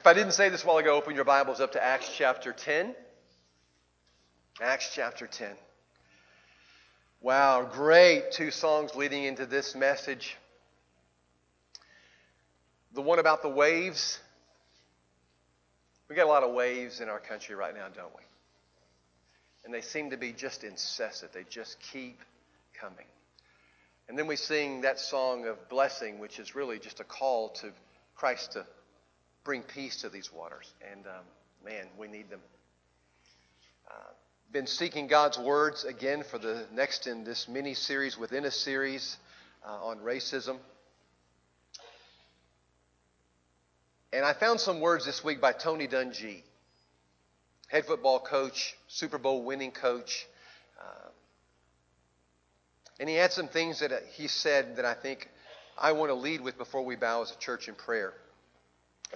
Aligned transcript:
If 0.00 0.06
I 0.06 0.14
didn't 0.14 0.32
say 0.32 0.48
this 0.48 0.64
a 0.64 0.66
while 0.66 0.78
ago, 0.78 0.94
open 0.94 1.14
your 1.14 1.26
Bibles 1.26 1.60
up 1.60 1.72
to 1.72 1.84
Acts 1.84 2.10
chapter 2.16 2.54
10. 2.54 2.94
Acts 4.58 4.92
chapter 4.94 5.26
10. 5.26 5.50
Wow, 7.20 7.68
great 7.70 8.32
two 8.32 8.50
songs 8.50 8.94
leading 8.94 9.24
into 9.24 9.44
this 9.44 9.74
message. 9.74 10.38
The 12.94 13.02
one 13.02 13.18
about 13.18 13.42
the 13.42 13.50
waves. 13.50 14.18
We 16.08 16.16
got 16.16 16.24
a 16.24 16.30
lot 16.30 16.44
of 16.44 16.54
waves 16.54 17.02
in 17.02 17.10
our 17.10 17.20
country 17.20 17.54
right 17.54 17.74
now, 17.74 17.88
don't 17.94 18.16
we? 18.16 18.22
And 19.66 19.74
they 19.74 19.82
seem 19.82 20.08
to 20.12 20.16
be 20.16 20.32
just 20.32 20.64
incessant. 20.64 21.34
They 21.34 21.44
just 21.50 21.76
keep 21.92 22.20
coming. 22.80 23.04
And 24.08 24.18
then 24.18 24.26
we 24.26 24.36
sing 24.36 24.80
that 24.80 24.98
song 24.98 25.44
of 25.44 25.68
blessing, 25.68 26.20
which 26.20 26.38
is 26.38 26.54
really 26.54 26.78
just 26.78 27.00
a 27.00 27.04
call 27.04 27.50
to 27.50 27.70
Christ 28.16 28.52
to 28.52 28.64
bring 29.50 29.62
peace 29.62 30.02
to 30.02 30.08
these 30.08 30.32
waters. 30.32 30.72
And 30.92 31.04
um, 31.08 31.24
man, 31.64 31.88
we 31.98 32.06
need 32.06 32.30
them. 32.30 32.38
Uh, 33.90 33.94
been 34.52 34.68
seeking 34.68 35.08
God's 35.08 35.40
words 35.40 35.82
again 35.82 36.22
for 36.22 36.38
the 36.38 36.66
next 36.72 37.08
in 37.08 37.24
this 37.24 37.48
mini 37.48 37.74
series 37.74 38.16
within 38.16 38.44
a 38.44 38.50
series 38.52 39.16
uh, 39.66 39.86
on 39.86 39.98
racism. 39.98 40.56
And 44.12 44.24
I 44.24 44.34
found 44.34 44.60
some 44.60 44.80
words 44.80 45.04
this 45.04 45.24
week 45.24 45.40
by 45.40 45.50
Tony 45.50 45.88
Dungy, 45.88 46.42
head 47.66 47.86
football 47.86 48.20
coach, 48.20 48.76
Super 48.86 49.18
Bowl 49.18 49.42
winning 49.42 49.72
coach. 49.72 50.28
Uh, 50.80 51.08
and 53.00 53.08
he 53.08 53.16
had 53.16 53.32
some 53.32 53.48
things 53.48 53.80
that 53.80 53.90
he 54.12 54.28
said 54.28 54.76
that 54.76 54.84
I 54.84 54.94
think 54.94 55.28
I 55.76 55.90
want 55.90 56.10
to 56.10 56.14
lead 56.14 56.40
with 56.40 56.56
before 56.56 56.84
we 56.84 56.94
bow 56.94 57.22
as 57.22 57.32
a 57.32 57.38
church 57.40 57.66
in 57.66 57.74
prayer 57.74 58.14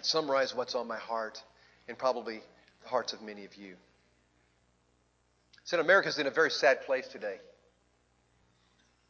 summarize 0.02 0.54
what's 0.54 0.74
on 0.74 0.86
my 0.86 0.98
heart 0.98 1.42
and 1.88 1.96
probably 1.96 2.40
the 2.82 2.88
hearts 2.88 3.12
of 3.12 3.22
many 3.22 3.44
of 3.44 3.54
you. 3.56 3.74
Said 5.64 5.80
America's 5.80 6.18
in 6.18 6.26
a 6.26 6.30
very 6.30 6.50
sad 6.50 6.82
place 6.82 7.08
today. 7.08 7.38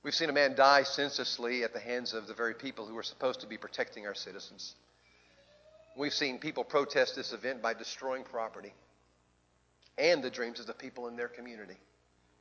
We've 0.02 0.14
seen 0.14 0.28
a 0.28 0.34
man 0.34 0.55
die 0.55 0.82
senselessly 0.82 1.64
at 1.64 1.72
the 1.72 1.80
hands 1.80 2.12
of 2.12 2.27
the 2.27 2.34
very 2.34 2.55
people 2.55 2.86
who 2.86 2.96
are 2.98 3.02
supposed 3.02 3.40
to 3.40 3.46
be 3.46 3.56
protecting 3.56 4.06
our 4.06 4.14
citizens. 4.14 4.74
We've 5.96 6.12
seen 6.12 6.38
people 6.38 6.64
protest 6.64 7.16
this 7.16 7.32
event 7.32 7.62
by 7.62 7.74
destroying 7.74 8.24
property 8.24 8.72
and 9.96 10.22
the 10.22 10.30
dreams 10.30 10.60
of 10.60 10.66
the 10.66 10.74
people 10.74 11.08
in 11.08 11.16
their 11.16 11.28
community, 11.28 11.77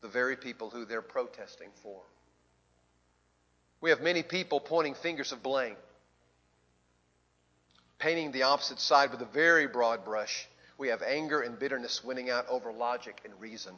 the 0.01 0.07
very 0.07 0.35
people 0.35 0.69
who 0.69 0.85
they're 0.85 1.01
protesting 1.01 1.69
for. 1.81 2.01
We 3.79 3.91
have 3.91 4.01
many 4.01 4.23
people 4.23 4.59
pointing 4.59 4.95
fingers 4.95 5.31
of 5.31 5.43
blame 5.43 5.75
painting 7.99 8.31
the 8.31 8.43
opposite 8.43 8.79
side 8.79 9.11
with 9.11 9.21
a 9.21 9.25
very 9.25 9.67
broad 9.67 10.03
brush. 10.03 10.47
We 10.77 10.89
have 10.89 11.01
anger 11.01 11.41
and 11.41 11.57
bitterness 11.57 12.03
winning 12.03 12.29
out 12.29 12.47
over 12.49 12.71
logic 12.71 13.21
and 13.25 13.33
reason. 13.39 13.73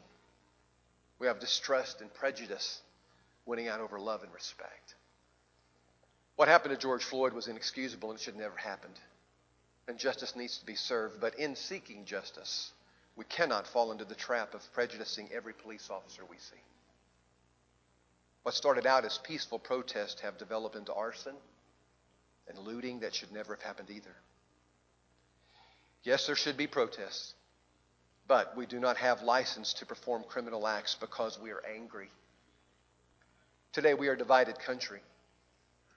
We 1.19 1.27
have 1.27 1.39
distrust 1.39 2.01
and 2.01 2.13
prejudice 2.13 2.81
winning 3.45 3.67
out 3.67 3.79
over 3.79 3.99
love 3.99 4.23
and 4.23 4.33
respect. 4.33 4.95
What 6.35 6.47
happened 6.47 6.73
to 6.73 6.79
George 6.79 7.03
Floyd 7.03 7.33
was 7.33 7.47
inexcusable 7.47 8.11
and 8.11 8.19
should 8.19 8.35
never 8.35 8.55
have 8.57 8.71
happened. 8.71 8.99
And 9.87 9.97
justice 9.97 10.35
needs 10.35 10.57
to 10.57 10.65
be 10.65 10.75
served. 10.75 11.21
But 11.21 11.39
in 11.39 11.55
seeking 11.55 12.05
justice, 12.05 12.71
we 13.15 13.25
cannot 13.25 13.67
fall 13.67 13.91
into 13.91 14.05
the 14.05 14.15
trap 14.15 14.53
of 14.53 14.73
prejudicing 14.73 15.29
every 15.33 15.53
police 15.53 15.89
officer 15.89 16.23
we 16.29 16.37
see. 16.37 16.61
What 18.43 18.55
started 18.55 18.85
out 18.85 19.05
as 19.05 19.17
peaceful 19.19 19.59
protests 19.59 20.21
have 20.21 20.37
developed 20.37 20.75
into 20.75 20.93
arson 20.93 21.35
and 22.47 22.57
looting 22.59 22.99
that 22.99 23.15
should 23.15 23.31
never 23.31 23.55
have 23.55 23.63
happened 23.63 23.89
either. 23.89 24.15
Yes, 26.03 26.27
there 26.27 26.35
should 26.35 26.57
be 26.57 26.67
protests, 26.67 27.33
but 28.27 28.55
we 28.55 28.65
do 28.65 28.79
not 28.79 28.97
have 28.97 29.23
license 29.23 29.73
to 29.75 29.85
perform 29.85 30.23
criminal 30.27 30.67
acts 30.67 30.95
because 30.99 31.39
we 31.41 31.51
are 31.51 31.63
angry. 31.75 32.09
Today 33.73 33.93
we 33.93 34.07
are 34.07 34.13
a 34.13 34.17
divided 34.17 34.59
country. 34.59 35.01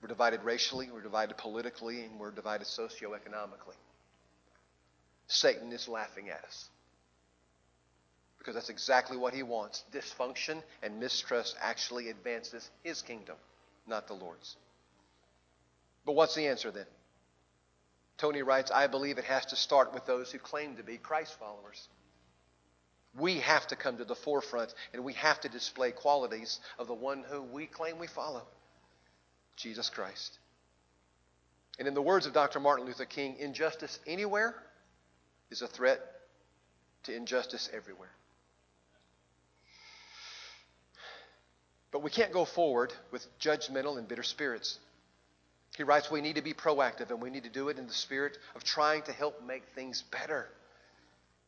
We're 0.01 0.09
divided 0.09 0.45
racially, 0.45 0.91
we're 0.93 1.03
divided 1.03 1.37
politically, 1.37 2.05
and 2.05 2.19
we're 2.19 2.31
divided 2.31 2.67
socioeconomically. 2.67 3.77
Satan 5.27 5.73
is 5.73 5.89
laughing 5.89 6.31
at 6.31 6.43
us 6.45 6.71
because 8.39 8.55
that's 8.55 8.71
exactly 8.71 9.19
what 9.19 9.35
he 9.35 9.43
wants. 9.43 9.85
Dysfunction 9.93 10.63
and 10.83 10.99
mistrust 10.99 11.55
actually 11.61 12.09
advances 12.09 12.71
his 12.83 13.03
kingdom, 13.03 13.37
not 13.87 14.07
the 14.09 14.15
Lord's. 14.15 14.57
But 16.09 16.15
what's 16.15 16.35
the 16.35 16.47
answer 16.47 16.71
then? 16.71 16.87
Tony 18.17 18.41
writes, 18.41 18.71
I 18.71 18.87
believe 18.87 19.19
it 19.19 19.25
has 19.25 19.45
to 19.45 19.57
start 19.57 19.93
with 19.93 20.07
those 20.07 20.33
who 20.33 20.39
claim 20.39 20.77
to 20.77 20.83
be 20.83 20.97
Christ 20.97 21.39
followers. 21.39 21.87
We 23.15 23.41
have 23.41 23.67
to 23.67 23.77
come 23.77 23.99
to 23.99 24.07
the 24.07 24.15
forefront 24.15 24.73
and 24.95 25.05
we 25.05 25.13
have 25.13 25.39
to 25.43 25.51
display 25.51 25.93
qualities 25.93 26.61
of 26.79 26.87
the 26.87 26.95
one 26.95 27.25
who 27.29 27.43
we 27.43 27.67
claim 27.67 27.99
we 27.99 28.07
follow 28.07 28.41
Jesus 29.57 29.91
Christ. 29.91 30.39
And 31.79 31.87
in 31.87 31.93
the 31.93 32.01
words 32.01 32.25
of 32.25 32.33
Dr. 32.33 32.59
Martin 32.59 32.87
Luther 32.87 33.05
King, 33.05 33.37
injustice 33.39 34.01
anywhere 34.07 34.55
is 35.51 35.61
a 35.61 35.69
threat 35.69 36.01
to 37.03 37.15
injustice 37.15 37.69
everywhere. 37.71 38.15
But 41.91 42.03
we 42.03 42.11
can't 42.11 42.33
go 42.33 42.47
forward 42.47 42.95
with 43.11 43.27
judgmental 43.39 43.99
and 43.99 44.09
bitter 44.09 44.23
spirits. 44.23 44.79
He 45.79 45.85
writes, 45.85 46.11
we 46.11 46.21
need 46.21 46.35
to 46.35 46.43
be 46.43 46.55
proactive 46.55 47.11
and 47.11 47.23
we 47.23 47.31
need 47.31 47.45
to 47.45 47.49
do 47.49 47.69
it 47.69 47.79
in 47.79 47.87
the 47.87 47.95
spirit 47.95 48.37
of 48.57 48.65
trying 48.65 49.03
to 49.03 49.13
help 49.13 49.47
make 49.47 49.63
things 49.77 50.03
better. 50.11 50.49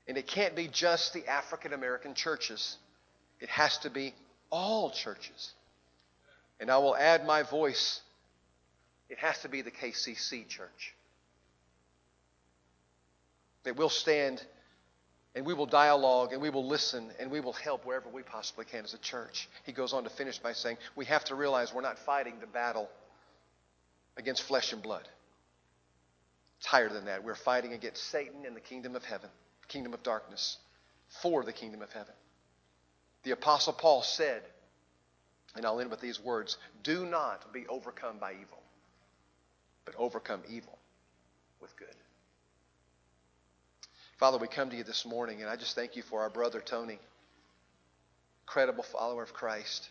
And 0.06 0.16
it 0.16 0.28
can't 0.28 0.54
be 0.54 0.68
just 0.68 1.12
the 1.12 1.26
African 1.26 1.72
American 1.72 2.14
churches, 2.14 2.76
it 3.40 3.48
has 3.48 3.76
to 3.78 3.90
be 3.90 4.14
all 4.48 4.90
churches. 4.90 5.50
And 6.60 6.70
I 6.70 6.78
will 6.78 6.94
add 6.94 7.26
my 7.26 7.42
voice. 7.42 8.02
It 9.08 9.18
has 9.18 9.36
to 9.40 9.48
be 9.48 9.62
the 9.62 9.72
KCC 9.72 10.46
church. 10.46 10.94
That 13.64 13.76
we'll 13.76 13.88
stand 13.88 14.40
and 15.34 15.44
we 15.44 15.54
will 15.54 15.66
dialogue 15.66 16.32
and 16.32 16.40
we 16.40 16.50
will 16.50 16.68
listen 16.68 17.10
and 17.18 17.32
we 17.32 17.40
will 17.40 17.52
help 17.52 17.84
wherever 17.84 18.08
we 18.08 18.22
possibly 18.22 18.64
can 18.64 18.84
as 18.84 18.94
a 18.94 18.98
church. 18.98 19.48
He 19.64 19.72
goes 19.72 19.92
on 19.92 20.04
to 20.04 20.10
finish 20.10 20.38
by 20.38 20.52
saying, 20.52 20.76
We 20.94 21.06
have 21.06 21.24
to 21.24 21.34
realize 21.34 21.74
we're 21.74 21.80
not 21.80 21.98
fighting 21.98 22.34
the 22.40 22.46
battle 22.46 22.88
against 24.20 24.42
flesh 24.42 24.72
and 24.72 24.82
blood. 24.82 25.08
It's 26.58 26.66
higher 26.66 26.88
than 26.88 27.06
that. 27.06 27.24
We're 27.24 27.34
fighting 27.34 27.72
against 27.72 28.04
Satan 28.04 28.46
and 28.46 28.54
the 28.54 28.60
kingdom 28.60 28.94
of 28.94 29.04
heaven, 29.04 29.30
kingdom 29.66 29.94
of 29.94 30.02
darkness, 30.02 30.58
for 31.22 31.42
the 31.42 31.52
kingdom 31.52 31.82
of 31.82 31.90
heaven. 31.92 32.14
The 33.24 33.32
Apostle 33.32 33.72
Paul 33.72 34.02
said, 34.02 34.42
and 35.56 35.66
I'll 35.66 35.80
end 35.80 35.90
with 35.90 36.00
these 36.00 36.20
words 36.20 36.58
do 36.84 37.04
not 37.04 37.52
be 37.52 37.66
overcome 37.66 38.18
by 38.20 38.32
evil, 38.32 38.62
but 39.84 39.94
overcome 39.98 40.42
evil 40.48 40.78
with 41.60 41.74
good. 41.76 41.88
Father, 44.18 44.36
we 44.36 44.48
come 44.48 44.68
to 44.68 44.76
you 44.76 44.84
this 44.84 45.06
morning, 45.06 45.40
and 45.40 45.50
I 45.50 45.56
just 45.56 45.74
thank 45.74 45.96
you 45.96 46.02
for 46.02 46.20
our 46.20 46.30
brother 46.30 46.60
Tony, 46.60 46.98
credible 48.44 48.84
follower 48.84 49.22
of 49.22 49.32
Christ 49.32 49.88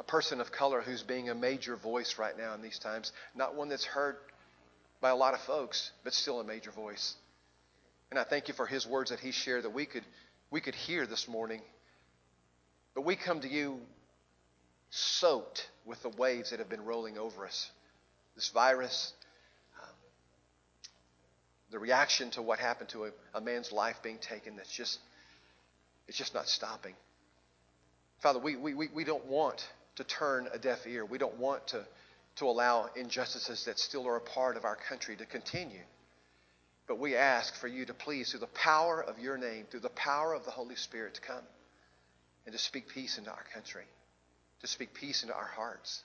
a 0.00 0.02
person 0.02 0.40
of 0.40 0.50
color 0.50 0.80
who's 0.80 1.02
being 1.02 1.28
a 1.28 1.34
major 1.34 1.76
voice 1.76 2.18
right 2.18 2.36
now 2.36 2.54
in 2.54 2.62
these 2.62 2.78
times. 2.78 3.12
Not 3.34 3.54
one 3.54 3.68
that's 3.68 3.84
heard 3.84 4.16
by 5.02 5.10
a 5.10 5.14
lot 5.14 5.34
of 5.34 5.40
folks, 5.40 5.92
but 6.02 6.14
still 6.14 6.40
a 6.40 6.44
major 6.44 6.70
voice. 6.70 7.14
And 8.10 8.18
I 8.18 8.24
thank 8.24 8.48
you 8.48 8.54
for 8.54 8.66
his 8.66 8.86
words 8.86 9.10
that 9.10 9.20
he 9.20 9.30
shared 9.30 9.64
that 9.64 9.74
we 9.74 9.84
could, 9.84 10.04
we 10.50 10.62
could 10.62 10.74
hear 10.74 11.06
this 11.06 11.28
morning. 11.28 11.60
But 12.94 13.02
we 13.02 13.14
come 13.14 13.40
to 13.42 13.48
you 13.48 13.78
soaked 14.88 15.68
with 15.84 16.02
the 16.02 16.08
waves 16.08 16.50
that 16.50 16.60
have 16.60 16.70
been 16.70 16.86
rolling 16.86 17.18
over 17.18 17.44
us. 17.44 17.70
This 18.34 18.48
virus, 18.48 19.12
um, 19.82 19.94
the 21.72 21.78
reaction 21.78 22.30
to 22.30 22.42
what 22.42 22.58
happened 22.58 22.88
to 22.90 23.04
a, 23.04 23.10
a 23.34 23.40
man's 23.42 23.70
life 23.70 24.02
being 24.02 24.18
taken 24.18 24.56
that's 24.56 24.72
just, 24.72 24.98
it's 26.08 26.16
just 26.16 26.32
not 26.32 26.48
stopping. 26.48 26.94
Father, 28.20 28.38
we, 28.38 28.56
we, 28.56 28.74
we 28.74 29.04
don't 29.04 29.26
want 29.26 29.68
to 30.00 30.04
turn 30.04 30.48
a 30.52 30.58
deaf 30.58 30.86
ear. 30.86 31.04
We 31.04 31.18
don't 31.18 31.38
want 31.38 31.68
to, 31.68 31.84
to 32.36 32.46
allow 32.46 32.88
injustices 32.96 33.66
that 33.66 33.78
still 33.78 34.08
are 34.08 34.16
a 34.16 34.20
part 34.20 34.56
of 34.56 34.64
our 34.64 34.76
country 34.76 35.14
to 35.16 35.26
continue. 35.26 35.84
But 36.88 36.98
we 36.98 37.16
ask 37.16 37.54
for 37.54 37.68
you 37.68 37.84
to 37.84 37.92
please, 37.94 38.30
through 38.30 38.40
the 38.40 38.46
power 38.46 39.04
of 39.04 39.18
your 39.18 39.36
name, 39.36 39.66
through 39.70 39.80
the 39.80 39.90
power 39.90 40.32
of 40.32 40.46
the 40.46 40.50
Holy 40.50 40.74
Spirit, 40.74 41.14
to 41.14 41.20
come 41.20 41.44
and 42.46 42.52
to 42.52 42.58
speak 42.58 42.88
peace 42.88 43.18
into 43.18 43.30
our 43.30 43.44
country, 43.52 43.84
to 44.62 44.66
speak 44.66 44.94
peace 44.94 45.22
into 45.22 45.34
our 45.34 45.50
hearts. 45.54 46.02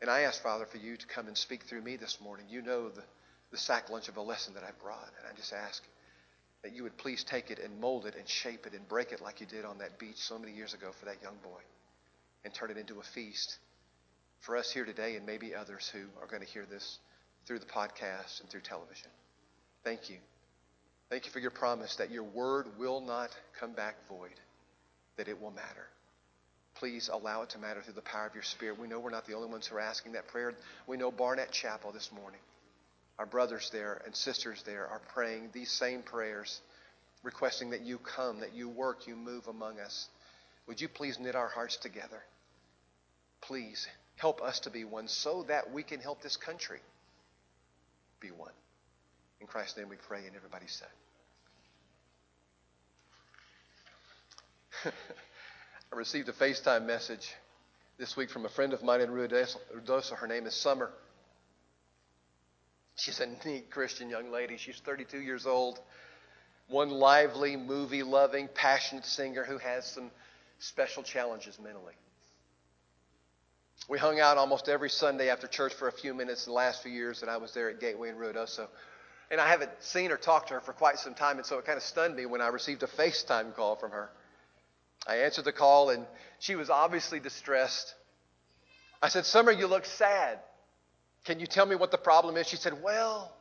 And 0.00 0.10
I 0.10 0.22
ask, 0.22 0.42
Father, 0.42 0.64
for 0.64 0.78
you 0.78 0.96
to 0.96 1.06
come 1.06 1.28
and 1.28 1.36
speak 1.36 1.64
through 1.64 1.82
me 1.82 1.96
this 1.96 2.18
morning. 2.18 2.46
You 2.48 2.62
know 2.62 2.88
the, 2.88 3.04
the 3.50 3.58
sack 3.58 3.90
lunch 3.90 4.08
of 4.08 4.16
a 4.16 4.22
lesson 4.22 4.54
that 4.54 4.64
I 4.64 4.70
brought. 4.82 5.12
And 5.18 5.30
I 5.30 5.36
just 5.36 5.52
ask 5.52 5.82
that 6.62 6.74
you 6.74 6.82
would 6.82 6.96
please 6.96 7.24
take 7.24 7.50
it 7.50 7.58
and 7.58 7.78
mold 7.78 8.06
it 8.06 8.14
and 8.16 8.26
shape 8.26 8.66
it 8.66 8.72
and 8.72 8.88
break 8.88 9.12
it 9.12 9.20
like 9.20 9.40
you 9.40 9.46
did 9.46 9.66
on 9.66 9.78
that 9.78 9.98
beach 9.98 10.16
so 10.16 10.38
many 10.38 10.52
years 10.52 10.72
ago 10.72 10.90
for 10.98 11.04
that 11.04 11.22
young 11.22 11.36
boy 11.44 11.60
and 12.44 12.52
turn 12.52 12.70
it 12.70 12.76
into 12.76 13.00
a 13.00 13.02
feast 13.02 13.58
for 14.40 14.56
us 14.56 14.70
here 14.70 14.84
today 14.84 15.16
and 15.16 15.24
maybe 15.26 15.54
others 15.54 15.88
who 15.92 16.00
are 16.20 16.26
going 16.26 16.42
to 16.42 16.48
hear 16.48 16.66
this 16.68 16.98
through 17.46 17.58
the 17.58 17.66
podcast 17.66 18.40
and 18.40 18.50
through 18.50 18.60
television. 18.60 19.08
Thank 19.84 20.10
you. 20.10 20.16
Thank 21.10 21.26
you 21.26 21.32
for 21.32 21.40
your 21.40 21.50
promise 21.50 21.96
that 21.96 22.10
your 22.10 22.22
word 22.22 22.66
will 22.78 23.00
not 23.00 23.30
come 23.60 23.72
back 23.72 23.96
void, 24.08 24.40
that 25.16 25.28
it 25.28 25.40
will 25.40 25.50
matter. 25.50 25.86
Please 26.74 27.10
allow 27.12 27.42
it 27.42 27.50
to 27.50 27.58
matter 27.58 27.82
through 27.82 27.94
the 27.94 28.00
power 28.00 28.26
of 28.26 28.34
your 28.34 28.42
Spirit. 28.42 28.78
We 28.78 28.88
know 28.88 28.98
we're 28.98 29.10
not 29.10 29.26
the 29.26 29.34
only 29.34 29.48
ones 29.48 29.66
who 29.66 29.76
are 29.76 29.80
asking 29.80 30.12
that 30.12 30.28
prayer. 30.28 30.54
We 30.86 30.96
know 30.96 31.10
Barnett 31.10 31.52
Chapel 31.52 31.92
this 31.92 32.10
morning, 32.12 32.40
our 33.18 33.26
brothers 33.26 33.68
there 33.72 34.00
and 34.06 34.16
sisters 34.16 34.62
there 34.64 34.86
are 34.88 35.00
praying 35.14 35.50
these 35.52 35.70
same 35.70 36.02
prayers, 36.02 36.60
requesting 37.22 37.70
that 37.70 37.82
you 37.82 37.98
come, 37.98 38.40
that 38.40 38.54
you 38.54 38.68
work, 38.68 39.06
you 39.06 39.14
move 39.14 39.46
among 39.48 39.78
us. 39.78 40.08
Would 40.66 40.80
you 40.80 40.88
please 40.88 41.18
knit 41.18 41.34
our 41.34 41.48
hearts 41.48 41.76
together? 41.76 42.22
Please 43.40 43.86
help 44.16 44.40
us 44.40 44.60
to 44.60 44.70
be 44.70 44.84
one 44.84 45.08
so 45.08 45.44
that 45.48 45.72
we 45.72 45.82
can 45.82 46.00
help 46.00 46.22
this 46.22 46.36
country 46.36 46.80
be 48.20 48.30
one. 48.30 48.52
In 49.40 49.46
Christ's 49.46 49.76
name 49.76 49.88
we 49.88 49.96
pray, 49.96 50.24
and 50.26 50.36
everybody 50.36 50.66
said. 50.68 50.88
I 55.92 55.96
received 55.96 56.28
a 56.28 56.32
FaceTime 56.32 56.86
message 56.86 57.34
this 57.98 58.16
week 58.16 58.30
from 58.30 58.46
a 58.46 58.48
friend 58.48 58.72
of 58.72 58.82
mine 58.82 59.00
in 59.00 59.10
Ruidoso. 59.10 60.16
Her 60.16 60.26
name 60.26 60.46
is 60.46 60.54
Summer. 60.54 60.90
She's 62.96 63.20
a 63.20 63.26
neat 63.44 63.70
Christian 63.70 64.08
young 64.08 64.30
lady. 64.30 64.56
She's 64.56 64.80
32 64.84 65.18
years 65.18 65.46
old. 65.46 65.80
One 66.68 66.90
lively, 66.90 67.56
movie 67.56 68.04
loving, 68.04 68.48
passionate 68.54 69.04
singer 69.04 69.44
who 69.44 69.58
has 69.58 69.84
some 69.86 70.10
special 70.62 71.02
challenges 71.02 71.58
mentally. 71.58 71.94
We 73.88 73.98
hung 73.98 74.20
out 74.20 74.38
almost 74.38 74.68
every 74.68 74.90
Sunday 74.90 75.28
after 75.28 75.48
church 75.48 75.74
for 75.74 75.88
a 75.88 75.92
few 75.92 76.14
minutes 76.14 76.44
the 76.44 76.52
last 76.52 76.84
few 76.84 76.92
years 76.92 77.20
that 77.20 77.28
I 77.28 77.38
was 77.38 77.52
there 77.52 77.68
at 77.68 77.80
Gateway 77.80 78.10
in 78.10 78.16
Ruidoso. 78.16 78.68
And 79.30 79.40
I 79.40 79.48
haven't 79.48 79.70
seen 79.80 80.12
or 80.12 80.16
talked 80.16 80.48
to 80.48 80.54
her 80.54 80.60
for 80.60 80.72
quite 80.72 80.98
some 80.98 81.14
time, 81.14 81.38
and 81.38 81.46
so 81.46 81.58
it 81.58 81.64
kind 81.64 81.76
of 81.76 81.82
stunned 81.82 82.14
me 82.14 82.26
when 82.26 82.40
I 82.40 82.48
received 82.48 82.82
a 82.84 82.86
FaceTime 82.86 83.56
call 83.56 83.74
from 83.74 83.90
her. 83.90 84.10
I 85.06 85.16
answered 85.16 85.46
the 85.46 85.52
call, 85.52 85.90
and 85.90 86.06
she 86.38 86.54
was 86.54 86.70
obviously 86.70 87.18
distressed. 87.18 87.94
I 89.02 89.08
said, 89.08 89.26
Summer, 89.26 89.50
you 89.50 89.66
look 89.66 89.84
sad. 89.84 90.38
Can 91.24 91.40
you 91.40 91.46
tell 91.46 91.66
me 91.66 91.74
what 91.74 91.90
the 91.90 91.98
problem 91.98 92.36
is? 92.36 92.46
She 92.46 92.56
said, 92.56 92.82
Well, 92.82 93.34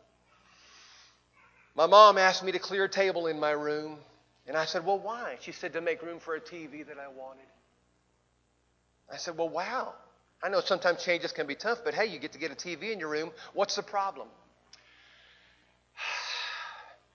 my 1.76 1.86
mom 1.86 2.18
asked 2.18 2.44
me 2.44 2.52
to 2.54 2.60
clear 2.60 2.86
a 2.86 2.90
table 2.90 3.28
in 3.28 3.40
my 3.40 3.52
room. 3.52 4.00
And 4.48 4.58
I 4.58 4.66
said, 4.66 4.86
Well, 4.86 5.00
why? 5.00 5.38
She 5.42 5.52
said, 5.52 5.74
To 5.74 5.82
make 5.82 6.02
room 6.02 6.20
for 6.20 6.36
a 6.36 6.42
TV 6.42 6.86
that 6.88 6.98
I 6.98 7.08
wanted. 7.08 7.46
I 9.12 9.18
said, 9.18 9.38
Well, 9.38 9.50
wow. 9.50 9.94
I 10.44 10.50
know 10.50 10.60
sometimes 10.60 11.04
changes 11.04 11.32
can 11.32 11.46
be 11.46 11.56
tough, 11.56 11.80
but 11.84 11.94
hey, 11.94 12.08
you 12.08 12.18
get 12.18 12.32
to 12.32 12.40
get 12.40 12.52
a 12.52 12.56
TV 12.56 12.92
in 12.92 13.00
your 13.00 13.10
room. 13.10 13.32
What's 13.54 13.76
the 13.76 13.84
problem? 13.84 14.28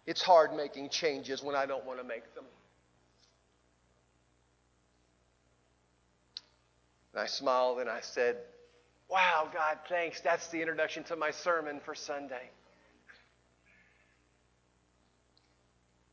It's 0.09 0.23
hard 0.23 0.55
making 0.55 0.91
changes 0.91 1.43
when 1.43 1.57
I 1.57 1.67
don't 1.67 1.85
want 1.85 1.99
to 1.99 2.05
make 2.05 2.33
them. 2.37 2.45
And 7.13 7.21
I 7.21 7.27
smiled 7.27 7.81
and 7.81 7.91
I 7.91 8.03
said, 8.03 8.37
Wow, 9.11 9.49
God, 9.53 9.79
thanks. 9.89 10.21
That's 10.21 10.47
the 10.49 10.61
introduction 10.61 11.03
to 11.05 11.17
my 11.17 11.33
sermon 11.33 11.81
for 11.85 11.97
Sunday. 11.97 12.51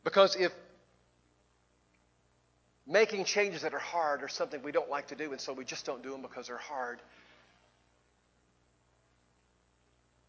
Because 0.03 0.35
if 0.35 0.51
making 2.85 3.25
changes 3.25 3.61
that 3.61 3.73
are 3.73 3.79
hard 3.79 4.23
are 4.23 4.27
something 4.27 4.61
we 4.61 4.71
don't 4.71 4.89
like 4.89 5.07
to 5.07 5.15
do, 5.15 5.31
and 5.31 5.39
so 5.39 5.53
we 5.53 5.65
just 5.65 5.85
don't 5.85 6.03
do 6.03 6.11
them 6.11 6.21
because 6.21 6.47
they're 6.47 6.57
hard, 6.57 6.99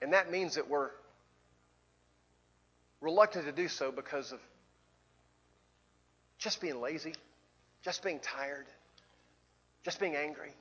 and 0.01 0.13
that 0.13 0.31
means 0.31 0.55
that 0.55 0.69
we're 0.69 0.91
reluctant 3.01 3.45
to 3.45 3.53
do 3.53 3.69
so 3.69 3.91
because 3.91 4.33
of 4.33 4.41
just 6.39 6.61
being 6.61 6.81
lazy, 6.81 7.15
just 7.83 8.03
being 8.03 8.19
tired, 8.21 8.67
just 9.85 10.01
being 10.01 10.17
angry. 10.17 10.53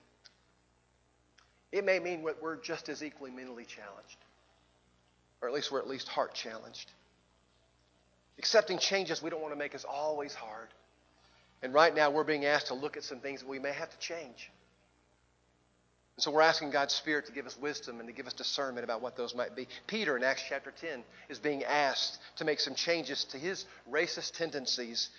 It 1.71 1.83
may 1.85 1.99
mean 1.99 2.23
that 2.25 2.41
we're 2.41 2.57
just 2.57 2.89
as 2.89 3.03
equally 3.03 3.31
mentally 3.31 3.65
challenged, 3.65 4.17
or 5.41 5.47
at 5.47 5.53
least 5.53 5.71
we're 5.71 5.79
at 5.79 5.87
least 5.87 6.07
heart 6.07 6.33
challenged. 6.33 6.91
Accepting 8.39 8.77
changes 8.77 9.21
we 9.21 9.29
don't 9.29 9.41
want 9.41 9.53
to 9.53 9.59
make 9.59 9.75
is 9.75 9.85
always 9.85 10.33
hard. 10.33 10.67
And 11.63 11.74
right 11.74 11.95
now, 11.95 12.12
we're 12.12 12.24
being 12.24 12.45
asked 12.45 12.68
to 12.68 12.75
look 12.75 12.98
at 12.98 13.04
some 13.04 13.19
things 13.19 13.39
that 13.39 13.50
we 13.50 13.57
may 13.57 13.71
have 13.71 13.89
to 13.89 13.98
change. 13.98 14.51
And 16.15 16.24
so 16.24 16.30
we're 16.30 16.42
asking 16.42 16.69
God's 16.69 16.94
Spirit 16.94 17.25
to 17.25 17.31
give 17.31 17.48
us 17.48 17.57
wisdom 17.57 18.00
and 18.00 18.07
to 18.07 18.13
give 18.13 18.27
us 18.27 18.33
discernment 18.33 18.83
about 18.83 19.01
what 19.01 19.18
those 19.18 19.33
might 19.33 19.56
be. 19.56 19.68
Peter 19.88 20.15
in 20.15 20.24
Acts 20.24 20.44
chapter 20.48 20.71
10 20.80 21.04
is 21.30 21.39
being 21.39 21.63
asked 21.63 22.19
to 22.36 22.45
make 22.45 22.60
some 22.60 22.75
changes 22.75 23.24
to 23.31 23.38
his 23.39 23.65
racist 23.92 24.33
tendencies 24.38 25.10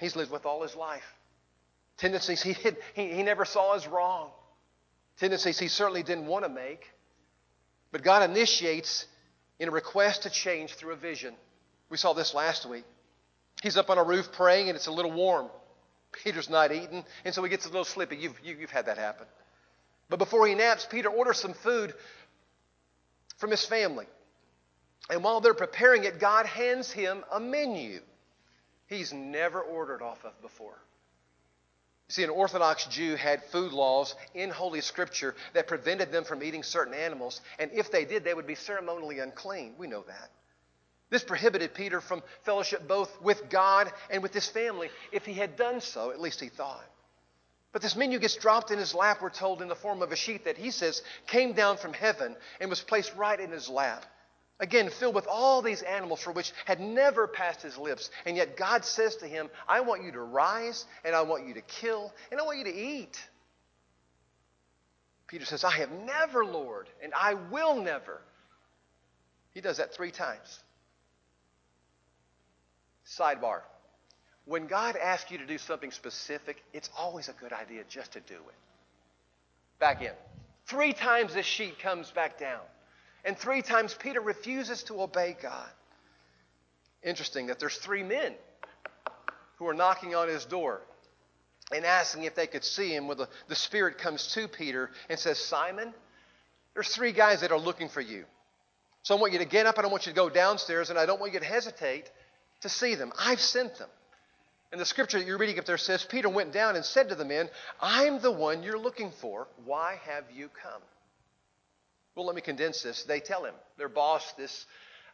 he's 0.00 0.16
lived 0.16 0.30
with 0.30 0.44
all 0.44 0.62
his 0.62 0.74
life. 0.74 1.14
Tendencies 1.96 2.42
he, 2.42 2.54
he, 2.94 3.14
he 3.14 3.22
never 3.22 3.46
saw 3.46 3.74
as 3.74 3.86
wrong 3.86 4.30
tendencies 5.18 5.58
he 5.58 5.68
certainly 5.68 6.02
didn't 6.02 6.26
want 6.26 6.44
to 6.44 6.48
make. 6.48 6.90
But 7.92 8.02
God 8.02 8.28
initiates 8.28 9.06
in 9.58 9.68
a 9.68 9.70
request 9.70 10.22
to 10.24 10.30
change 10.30 10.74
through 10.74 10.92
a 10.92 10.96
vision. 10.96 11.34
We 11.90 11.96
saw 11.96 12.12
this 12.12 12.34
last 12.34 12.66
week. 12.66 12.84
He's 13.64 13.78
up 13.78 13.88
on 13.88 13.96
a 13.96 14.04
roof 14.04 14.30
praying 14.30 14.68
and 14.68 14.76
it's 14.76 14.88
a 14.88 14.92
little 14.92 15.10
warm. 15.10 15.48
Peter's 16.12 16.50
not 16.50 16.70
eating, 16.70 17.02
and 17.24 17.34
so 17.34 17.42
he 17.42 17.48
gets 17.48 17.64
a 17.64 17.68
little 17.68 17.86
sleepy. 17.86 18.16
You've, 18.16 18.38
you, 18.44 18.56
you 18.56 18.60
have 18.60 18.70
had 18.70 18.86
that 18.86 18.98
happen. 18.98 19.26
But 20.10 20.18
before 20.18 20.46
he 20.46 20.54
naps, 20.54 20.84
Peter 20.84 21.08
orders 21.08 21.38
some 21.38 21.54
food 21.54 21.94
from 23.38 23.50
his 23.50 23.64
family. 23.64 24.04
And 25.08 25.24
while 25.24 25.40
they're 25.40 25.54
preparing 25.54 26.04
it, 26.04 26.20
God 26.20 26.44
hands 26.44 26.92
him 26.92 27.24
a 27.32 27.40
menu 27.40 28.00
he's 28.86 29.14
never 29.14 29.62
ordered 29.62 30.02
off 30.02 30.22
of 30.26 30.38
before. 30.42 30.78
See, 32.08 32.22
an 32.22 32.28
Orthodox 32.28 32.84
Jew 32.84 33.16
had 33.16 33.44
food 33.44 33.72
laws 33.72 34.14
in 34.34 34.50
Holy 34.50 34.82
Scripture 34.82 35.34
that 35.54 35.68
prevented 35.68 36.12
them 36.12 36.24
from 36.24 36.42
eating 36.42 36.62
certain 36.62 36.92
animals, 36.92 37.40
and 37.58 37.70
if 37.72 37.90
they 37.90 38.04
did, 38.04 38.24
they 38.24 38.34
would 38.34 38.46
be 38.46 38.56
ceremonially 38.56 39.20
unclean. 39.20 39.72
We 39.78 39.86
know 39.86 40.04
that. 40.06 40.30
This 41.10 41.22
prohibited 41.22 41.74
Peter 41.74 42.00
from 42.00 42.22
fellowship 42.42 42.88
both 42.88 43.20
with 43.20 43.48
God 43.48 43.92
and 44.10 44.22
with 44.22 44.34
his 44.34 44.48
family. 44.48 44.90
If 45.12 45.24
he 45.26 45.34
had 45.34 45.56
done 45.56 45.80
so, 45.80 46.10
at 46.10 46.20
least 46.20 46.40
he 46.40 46.48
thought. 46.48 46.84
But 47.72 47.82
this 47.82 47.96
menu 47.96 48.18
gets 48.18 48.36
dropped 48.36 48.70
in 48.70 48.78
his 48.78 48.94
lap, 48.94 49.18
we're 49.20 49.30
told, 49.30 49.60
in 49.60 49.68
the 49.68 49.74
form 49.74 50.00
of 50.00 50.12
a 50.12 50.16
sheet 50.16 50.44
that 50.44 50.56
he 50.56 50.70
says 50.70 51.02
came 51.26 51.54
down 51.54 51.76
from 51.76 51.92
heaven 51.92 52.36
and 52.60 52.70
was 52.70 52.80
placed 52.80 53.14
right 53.16 53.38
in 53.38 53.50
his 53.50 53.68
lap. 53.68 54.04
Again, 54.60 54.88
filled 54.88 55.16
with 55.16 55.26
all 55.26 55.60
these 55.60 55.82
animals 55.82 56.22
for 56.22 56.30
which 56.30 56.52
had 56.64 56.78
never 56.78 57.26
passed 57.26 57.62
his 57.62 57.76
lips. 57.76 58.10
And 58.24 58.36
yet 58.36 58.56
God 58.56 58.84
says 58.84 59.16
to 59.16 59.26
him, 59.26 59.50
I 59.66 59.80
want 59.80 60.04
you 60.04 60.12
to 60.12 60.20
rise, 60.20 60.86
and 61.04 61.16
I 61.16 61.22
want 61.22 61.48
you 61.48 61.54
to 61.54 61.60
kill, 61.62 62.12
and 62.30 62.40
I 62.40 62.44
want 62.44 62.58
you 62.58 62.64
to 62.64 62.74
eat. 62.74 63.18
Peter 65.26 65.44
says, 65.44 65.64
I 65.64 65.72
have 65.72 65.90
never, 65.90 66.44
Lord, 66.44 66.88
and 67.02 67.12
I 67.12 67.34
will 67.34 67.82
never. 67.82 68.20
He 69.50 69.60
does 69.60 69.78
that 69.78 69.92
three 69.92 70.12
times. 70.12 70.60
Sidebar. 73.06 73.60
When 74.46 74.66
God 74.66 74.96
asks 74.96 75.30
you 75.30 75.38
to 75.38 75.46
do 75.46 75.58
something 75.58 75.90
specific, 75.90 76.62
it's 76.72 76.90
always 76.98 77.28
a 77.28 77.32
good 77.32 77.52
idea 77.52 77.82
just 77.88 78.12
to 78.12 78.20
do 78.20 78.34
it. 78.34 78.54
Back 79.78 80.02
in. 80.02 80.12
Three 80.66 80.92
times 80.92 81.34
this 81.34 81.46
sheet 81.46 81.78
comes 81.78 82.10
back 82.10 82.38
down. 82.38 82.60
And 83.24 83.38
three 83.38 83.62
times 83.62 83.94
Peter 83.94 84.20
refuses 84.20 84.82
to 84.84 85.00
obey 85.00 85.36
God. 85.40 85.68
Interesting 87.02 87.46
that 87.46 87.58
there's 87.58 87.76
three 87.76 88.02
men 88.02 88.34
who 89.56 89.66
are 89.66 89.74
knocking 89.74 90.14
on 90.14 90.28
his 90.28 90.44
door 90.44 90.80
and 91.74 91.84
asking 91.84 92.24
if 92.24 92.34
they 92.34 92.46
could 92.46 92.64
see 92.64 92.94
him. 92.94 93.06
Well, 93.06 93.16
the, 93.16 93.28
the 93.48 93.54
Spirit 93.54 93.98
comes 93.98 94.32
to 94.34 94.46
Peter 94.48 94.90
and 95.08 95.18
says, 95.18 95.38
Simon, 95.38 95.94
there's 96.74 96.88
three 96.88 97.12
guys 97.12 97.40
that 97.40 97.50
are 97.50 97.58
looking 97.58 97.88
for 97.88 98.00
you. 98.00 98.24
So 99.02 99.16
I 99.16 99.20
want 99.20 99.32
you 99.32 99.38
to 99.38 99.44
get 99.44 99.66
up 99.66 99.76
and 99.78 99.86
I 99.86 99.90
want 99.90 100.06
you 100.06 100.12
to 100.12 100.16
go 100.16 100.28
downstairs 100.28 100.90
and 100.90 100.98
I 100.98 101.06
don't 101.06 101.20
want 101.20 101.32
you 101.32 101.40
to 101.40 101.46
hesitate 101.46 102.10
to 102.64 102.68
see 102.68 102.94
them. 102.94 103.12
I've 103.18 103.40
sent 103.40 103.76
them. 103.78 103.88
And 104.72 104.80
the 104.80 104.86
scripture 104.86 105.18
that 105.18 105.26
you're 105.26 105.38
reading 105.38 105.58
up 105.58 105.66
there 105.66 105.78
says 105.78 106.04
Peter 106.04 106.28
went 106.28 106.52
down 106.52 106.74
and 106.74 106.84
said 106.84 107.10
to 107.10 107.14
the 107.14 107.24
men, 107.24 107.48
I'm 107.80 108.20
the 108.20 108.32
one 108.32 108.62
you're 108.62 108.78
looking 108.78 109.12
for. 109.20 109.46
Why 109.64 110.00
have 110.06 110.24
you 110.34 110.48
come? 110.62 110.82
Well, 112.16 112.26
let 112.26 112.34
me 112.34 112.42
condense 112.42 112.82
this. 112.82 113.04
They 113.04 113.20
tell 113.20 113.44
him, 113.44 113.54
their 113.76 113.88
boss, 113.88 114.32
this 114.32 114.66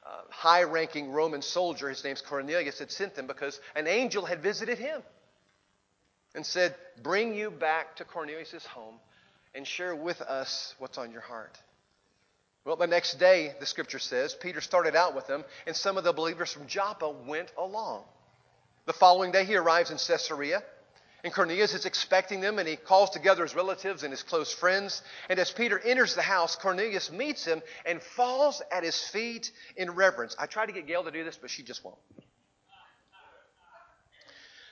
uh, 0.06 0.22
high 0.30 0.62
ranking 0.62 1.10
Roman 1.10 1.42
soldier, 1.42 1.88
his 1.88 2.04
name's 2.04 2.22
Cornelius, 2.22 2.78
had 2.78 2.90
sent 2.90 3.14
them 3.16 3.26
because 3.26 3.60
an 3.74 3.86
angel 3.86 4.24
had 4.24 4.42
visited 4.42 4.78
him 4.78 5.02
and 6.34 6.46
said, 6.46 6.74
Bring 7.02 7.34
you 7.34 7.50
back 7.50 7.96
to 7.96 8.04
Cornelius' 8.04 8.64
home 8.64 8.94
and 9.54 9.66
share 9.66 9.94
with 9.94 10.20
us 10.22 10.74
what's 10.78 10.98
on 10.98 11.10
your 11.10 11.20
heart. 11.20 11.58
Well, 12.64 12.76
the 12.76 12.86
next 12.86 13.18
day, 13.18 13.54
the 13.58 13.66
scripture 13.66 13.98
says, 13.98 14.34
Peter 14.34 14.60
started 14.60 14.94
out 14.94 15.14
with 15.14 15.26
them, 15.26 15.44
and 15.66 15.74
some 15.74 15.96
of 15.96 16.04
the 16.04 16.12
believers 16.12 16.52
from 16.52 16.66
Joppa 16.66 17.08
went 17.08 17.50
along. 17.56 18.04
The 18.86 18.92
following 18.92 19.32
day, 19.32 19.44
he 19.44 19.56
arrives 19.56 19.90
in 19.90 19.96
Caesarea, 19.96 20.62
And 21.22 21.32
Cornelius 21.32 21.74
is 21.74 21.84
expecting 21.84 22.40
them, 22.40 22.58
and 22.58 22.68
he 22.68 22.76
calls 22.76 23.10
together 23.10 23.42
his 23.42 23.54
relatives 23.54 24.02
and 24.02 24.12
his 24.12 24.22
close 24.22 24.52
friends. 24.52 25.02
And 25.28 25.38
as 25.38 25.50
Peter 25.50 25.78
enters 25.78 26.14
the 26.14 26.22
house, 26.22 26.56
Cornelius 26.56 27.10
meets 27.10 27.44
him 27.44 27.62
and 27.84 28.02
falls 28.02 28.62
at 28.72 28.84
his 28.84 28.98
feet 29.08 29.52
in 29.76 29.90
reverence. 29.90 30.34
I 30.38 30.46
tried 30.46 30.66
to 30.66 30.72
get 30.72 30.86
Gail 30.86 31.04
to 31.04 31.10
do 31.10 31.24
this, 31.24 31.36
but 31.36 31.50
she 31.50 31.62
just 31.62 31.84
won't. 31.84 31.98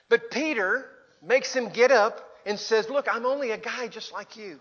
But 0.09 0.31
Peter 0.31 0.89
makes 1.21 1.53
him 1.53 1.69
get 1.69 1.91
up 1.91 2.27
and 2.45 2.59
says, 2.59 2.89
Look, 2.89 3.07
I'm 3.07 3.25
only 3.25 3.51
a 3.51 3.57
guy 3.57 3.87
just 3.87 4.11
like 4.11 4.35
you. 4.35 4.59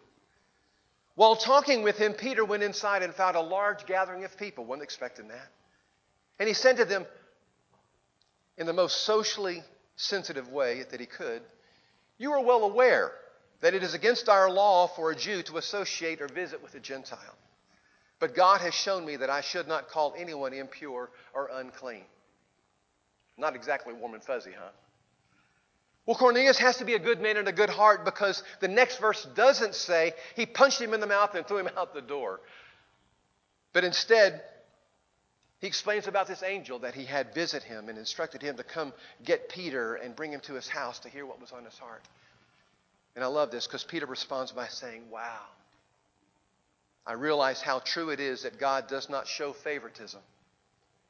While 1.19 1.35
talking 1.35 1.83
with 1.83 1.99
him, 1.99 2.13
Peter 2.13 2.45
went 2.45 2.63
inside 2.63 3.03
and 3.03 3.13
found 3.13 3.35
a 3.35 3.41
large 3.41 3.87
gathering 3.87 4.23
of 4.23 4.39
people. 4.39 4.65
Wasn't 4.65 4.85
expecting 4.85 5.27
that. 5.27 5.49
And 6.39 6.47
he 6.47 6.55
said 6.55 6.77
to 6.77 6.85
them, 6.85 7.05
in 8.57 8.67
the 8.67 8.73
most 8.73 8.99
socially 8.99 9.65
sensitive 9.97 10.53
way 10.53 10.85
that 10.93 11.01
he 11.01 11.07
could, 11.07 11.43
You 12.19 12.35
are 12.35 12.45
well 12.45 12.63
aware 12.63 13.11
that 13.63 13.75
it 13.75 13.83
is 13.83 13.95
against 13.95 14.29
our 14.29 14.49
law 14.49 14.87
for 14.87 15.11
a 15.11 15.17
Jew 15.17 15.43
to 15.43 15.57
associate 15.57 16.23
or 16.23 16.29
visit 16.29 16.63
with 16.63 16.77
a 16.77 16.81
Gentile. 16.81 17.37
But 18.21 18.37
God 18.37 18.61
has 18.61 18.73
shown 18.73 19.05
me 19.05 19.17
that 19.17 19.29
I 19.29 19.41
should 19.41 19.67
not 19.67 19.89
call 19.89 20.15
anyone 20.17 20.53
impure 20.53 21.11
or 21.35 21.51
unclean. 21.53 22.05
Not 23.37 23.57
exactly 23.57 23.93
warm 23.93 24.15
and 24.15 24.23
fuzzy, 24.23 24.53
huh? 24.57 24.71
Well, 26.09 26.17
Cornelius 26.17 26.57
has 26.57 26.79
to 26.79 26.87
be 26.87 26.95
a 26.95 26.99
good 26.99 27.21
man 27.21 27.37
and 27.37 27.49
a 27.49 27.53
good 27.53 27.69
heart 27.69 28.07
because 28.07 28.43
the 28.61 28.69
next 28.69 28.97
verse 28.99 29.27
doesn't 29.35 29.75
say 29.75 30.15
he 30.37 30.47
punched 30.47 30.81
him 30.81 30.95
in 30.95 31.00
the 31.00 31.07
mouth 31.07 31.35
and 31.35 31.47
threw 31.47 31.59
him 31.59 31.69
out 31.77 31.93
the 31.93 32.00
door. 32.00 32.41
But 33.75 33.85
instead, 33.85 34.41
he 35.61 35.67
explains 35.67 36.07
about 36.07 36.27
this 36.27 36.43
angel 36.43 36.79
that 36.79 36.95
he 36.95 37.05
had 37.05 37.35
visit 37.35 37.62
him 37.62 37.91
and 37.91 37.99
instructed 37.99 38.41
him 38.41 38.57
to 38.57 38.65
come 38.65 38.95
get 39.23 39.50
Peter 39.50 39.97
and 39.97 40.17
bring 40.17 40.33
him 40.33 40.41
to 40.45 40.55
his 40.55 40.67
house 40.67 40.99
to 41.00 41.11
hear 41.11 41.27
what 41.27 41.43
was 41.43 41.53
on 41.53 41.67
his 41.67 41.77
heart. 41.77 42.03
And 43.15 43.23
I 43.23 43.29
love 43.29 43.50
this 43.50 43.67
because 43.67 43.85
Peter 43.85 44.07
responds 44.07 44.50
by 44.50 44.69
saying, 44.69 45.03
Wow. 45.11 45.43
I 47.07 47.12
realize 47.12 47.61
how 47.61 47.81
true 47.81 48.09
it 48.09 48.19
is 48.19 48.45
that 48.45 48.59
God 48.59 48.88
does 48.88 49.11
not 49.11 49.27
show 49.27 49.53
favoritism, 49.53 50.21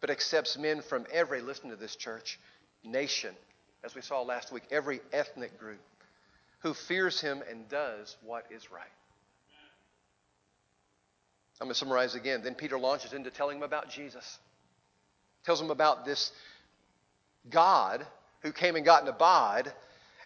but 0.01 0.11
accepts 0.11 0.59
men 0.59 0.83
from 0.83 1.07
every, 1.13 1.41
listen 1.41 1.71
to 1.71 1.77
this 1.77 1.95
church, 1.95 2.41
nation 2.83 3.37
as 3.85 3.95
we 3.95 4.03
saw 4.03 4.23
last 4.23 4.53
week, 4.53 4.65
every 4.71 5.01
ethnic 5.13 5.59
group 5.59 5.81
who 6.61 6.75
fears 6.75 7.21
him 7.21 7.43
and 7.49 7.69
does 7.69 8.17
what 8.23 8.47
is 8.51 8.71
right. 8.71 8.87
I'm 11.61 11.67
going 11.67 11.75
to 11.75 11.79
summarize 11.79 12.15
again. 12.15 12.43
Then 12.43 12.55
Peter 12.55 12.79
launches 12.79 13.13
into 13.13 13.31
telling 13.31 13.57
him 13.57 13.63
about 13.65 13.91
Jesus. 13.91 14.39
Tells 15.45 15.61
him 15.61 15.71
about 15.71 16.05
this 16.05 16.31
God 17.51 18.07
who 18.43 18.53
came 18.53 18.77
and 18.77 18.85
got 18.85 19.03
in 19.03 19.09
a 19.09 19.13
bod, 19.13 19.73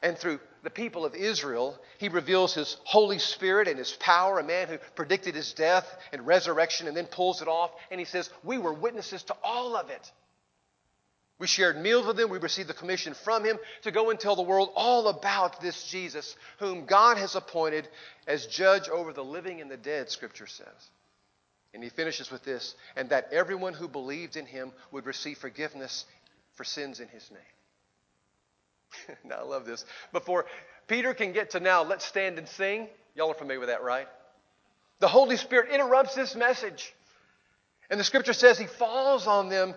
and 0.03 0.19
through 0.19 0.41
the 0.63 0.71
people 0.71 1.05
of 1.07 1.15
Israel, 1.15 1.79
he 1.99 2.09
reveals 2.09 2.55
his 2.55 2.77
Holy 2.85 3.19
Spirit 3.19 3.67
and 3.67 3.79
his 3.79 3.93
power, 3.93 4.39
a 4.39 4.45
man 4.45 4.69
who 4.69 4.79
predicted 4.95 5.35
his 5.35 5.53
death 5.55 5.87
and 6.13 6.27
resurrection 6.27 6.87
and 6.87 6.97
then 6.97 7.07
pulls 7.07 7.41
it 7.41 7.49
off. 7.49 7.71
And 7.91 7.99
he 7.99 8.05
says, 8.05 8.29
We 8.45 8.59
were 8.59 8.73
witnesses 8.73 9.23
to 9.25 9.37
all 9.43 9.77
of 9.77 9.91
it. 9.91 10.13
We 11.43 11.49
shared 11.49 11.77
meals 11.77 12.07
with 12.07 12.21
him. 12.21 12.31
We 12.31 12.39
received 12.39 12.69
the 12.69 12.73
commission 12.73 13.15
from 13.15 13.45
him 13.45 13.59
to 13.83 13.91
go 13.91 14.11
and 14.11 14.21
tell 14.21 14.37
the 14.37 14.43
world 14.43 14.71
all 14.77 15.09
about 15.09 15.61
this 15.61 15.91
Jesus, 15.91 16.37
whom 16.61 16.85
God 16.85 17.17
has 17.17 17.35
appointed 17.35 17.89
as 18.29 18.47
judge 18.47 18.89
over 18.89 19.13
the 19.13 19.25
living 19.25 19.61
and 19.61 19.69
the 19.69 19.77
dead, 19.77 20.09
Scripture 20.09 20.47
says. 20.47 20.69
And 21.75 21.83
he 21.83 21.89
finishes 21.89 22.31
with 22.31 22.45
this 22.45 22.77
and 22.95 23.09
that 23.09 23.33
everyone 23.33 23.75
who 23.75 23.89
believed 23.89 24.37
in 24.37 24.47
him 24.47 24.71
would 24.93 25.05
receive 25.05 25.37
forgiveness 25.37 26.05
for 26.55 26.63
sins 26.63 27.01
in 27.01 27.09
his 27.09 27.29
name. 27.33 29.17
now, 29.25 29.41
I 29.41 29.43
love 29.43 29.65
this. 29.65 29.85
Before 30.13 30.47
Peter 30.87 31.13
can 31.13 31.33
get 31.33 31.51
to 31.51 31.59
now, 31.59 31.83
let's 31.83 32.05
stand 32.05 32.39
and 32.39 32.47
sing. 32.47 32.87
Y'all 33.17 33.33
are 33.33 33.35
familiar 33.35 33.59
with 33.59 33.69
that, 33.69 33.83
right? 33.83 34.07
The 35.01 35.09
Holy 35.09 35.37
Spirit 35.37 35.71
interrupts 35.73 36.15
this 36.15 36.37
message. 36.37 36.95
And 37.91 37.99
the 37.99 38.05
scripture 38.05 38.33
says 38.33 38.61
he 38.61 38.67
falls 38.67 39.27
on 39.27 39.49
them 39.49 39.75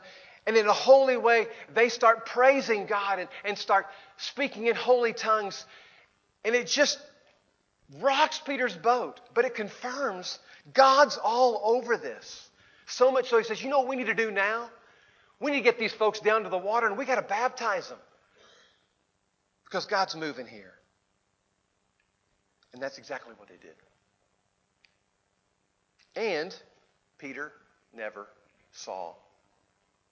and 0.48 0.56
in 0.56 0.68
a 0.68 0.74
holy 0.74 1.18
way, 1.18 1.48
they 1.74 1.90
start 1.90 2.25
praising 2.25 2.86
God 2.86 3.20
and, 3.20 3.30
and 3.44 3.58
start 3.58 3.88
speaking 4.18 4.68
in 4.68 4.75
holy 4.75 5.14
tongues. 5.14 5.66
And 6.44 6.54
it 6.54 6.68
just 6.68 7.00
rocks 8.00 8.40
Peter's 8.40 8.75
boat, 8.75 9.20
but 9.34 9.46
it 9.46 9.56
confirms 9.56 10.38
God's 10.74 11.18
all 11.18 11.62
over 11.64 11.98
this. 11.98 12.50
So 12.86 13.12
much 13.12 13.30
so 13.30 13.40
he 13.40 13.44
says, 13.44 13.64
You 13.64 13.70
know 13.70 13.80
what 13.80 13.88
we 13.88 13.96
need 13.96 14.06
to 14.06 14.14
do 14.14 14.30
now? 14.30 14.70
We 15.40 15.52
need 15.52 15.58
to 15.58 15.64
get 15.64 15.80
these 15.80 15.94
folks 15.94 16.20
down 16.20 16.44
to 16.44 16.50
the 16.50 16.58
water 16.58 16.88
and 16.88 16.98
we 16.98 17.06
got 17.06 17.16
to 17.16 17.22
baptize 17.22 17.90
them 17.90 17.98
because 19.66 19.86
God's 19.86 20.16
moving 20.16 20.48
here. 20.48 20.74
And 22.74 22.82
that's 22.82 22.98
exactly 22.98 23.34
what 23.38 23.50
they 23.50 23.56
did. 23.56 23.75
And 26.16 26.56
Peter 27.18 27.52
never 27.94 28.28
saw 28.72 29.16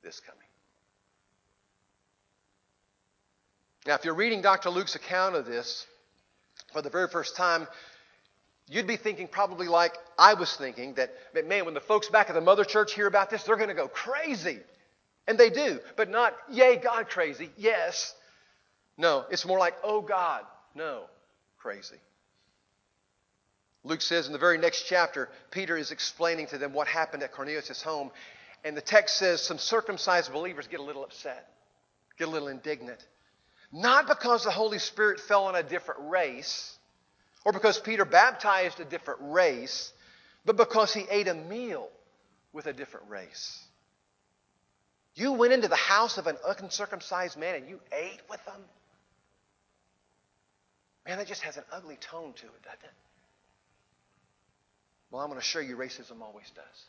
this 0.03 0.19
coming. 0.19 0.47
Now, 3.85 3.95
if 3.95 4.05
you're 4.05 4.13
reading 4.13 4.41
Dr. 4.41 4.69
Luke's 4.69 4.95
account 4.95 5.35
of 5.35 5.45
this 5.45 5.85
for 6.71 6.81
the 6.81 6.89
very 6.89 7.07
first 7.07 7.35
time, 7.35 7.67
you'd 8.67 8.87
be 8.87 8.95
thinking 8.95 9.27
probably 9.27 9.67
like 9.67 9.93
I 10.17 10.35
was 10.35 10.55
thinking 10.55 10.93
that, 10.95 11.13
man, 11.47 11.65
when 11.65 11.73
the 11.73 11.81
folks 11.81 12.07
back 12.09 12.29
at 12.29 12.35
the 12.35 12.41
mother 12.41 12.63
church 12.63 12.93
hear 12.93 13.07
about 13.07 13.29
this, 13.29 13.43
they're 13.43 13.57
going 13.57 13.69
to 13.69 13.75
go 13.75 13.87
crazy. 13.87 14.59
And 15.27 15.37
they 15.37 15.49
do, 15.49 15.79
but 15.95 16.09
not, 16.09 16.35
yay, 16.49 16.77
God, 16.77 17.09
crazy. 17.09 17.49
Yes. 17.57 18.13
No, 18.97 19.25
it's 19.31 19.45
more 19.45 19.59
like, 19.59 19.75
oh, 19.83 20.01
God. 20.01 20.43
No, 20.75 21.05
crazy. 21.57 21.95
Luke 23.85 24.01
says 24.01 24.27
in 24.27 24.33
the 24.33 24.39
very 24.39 24.57
next 24.57 24.83
chapter, 24.83 25.29
Peter 25.51 25.75
is 25.77 25.91
explaining 25.91 26.47
to 26.47 26.57
them 26.57 26.73
what 26.73 26.87
happened 26.87 27.23
at 27.23 27.33
Cornelius' 27.33 27.81
home. 27.81 28.11
And 28.63 28.77
the 28.77 28.81
text 28.81 29.17
says 29.17 29.41
some 29.41 29.57
circumcised 29.57 30.31
believers 30.31 30.67
get 30.67 30.79
a 30.79 30.83
little 30.83 31.03
upset, 31.03 31.49
get 32.17 32.27
a 32.27 32.31
little 32.31 32.47
indignant. 32.47 33.03
Not 33.71 34.07
because 34.07 34.43
the 34.43 34.51
Holy 34.51 34.79
Spirit 34.79 35.19
fell 35.19 35.45
on 35.45 35.55
a 35.55 35.63
different 35.63 36.09
race 36.09 36.77
or 37.45 37.51
because 37.51 37.79
Peter 37.79 38.05
baptized 38.05 38.79
a 38.79 38.85
different 38.85 39.19
race, 39.23 39.91
but 40.45 40.55
because 40.55 40.93
he 40.93 41.05
ate 41.09 41.27
a 41.27 41.33
meal 41.33 41.89
with 42.53 42.67
a 42.67 42.73
different 42.73 43.09
race. 43.09 43.59
You 45.15 45.33
went 45.33 45.53
into 45.53 45.67
the 45.67 45.75
house 45.75 46.17
of 46.17 46.27
an 46.27 46.37
uncircumcised 46.47 47.37
man 47.37 47.55
and 47.55 47.69
you 47.69 47.79
ate 47.91 48.21
with 48.29 48.43
them? 48.45 48.61
Man, 51.05 51.17
that 51.17 51.27
just 51.27 51.41
has 51.41 51.57
an 51.57 51.63
ugly 51.71 51.97
tone 51.97 52.33
to 52.33 52.45
it, 52.45 52.63
doesn't 52.63 52.83
it? 52.83 52.91
Well, 55.11 55.21
I'm 55.21 55.29
going 55.29 55.39
to 55.39 55.45
show 55.45 55.59
you 55.59 55.75
racism 55.75 56.21
always 56.21 56.49
does. 56.55 56.85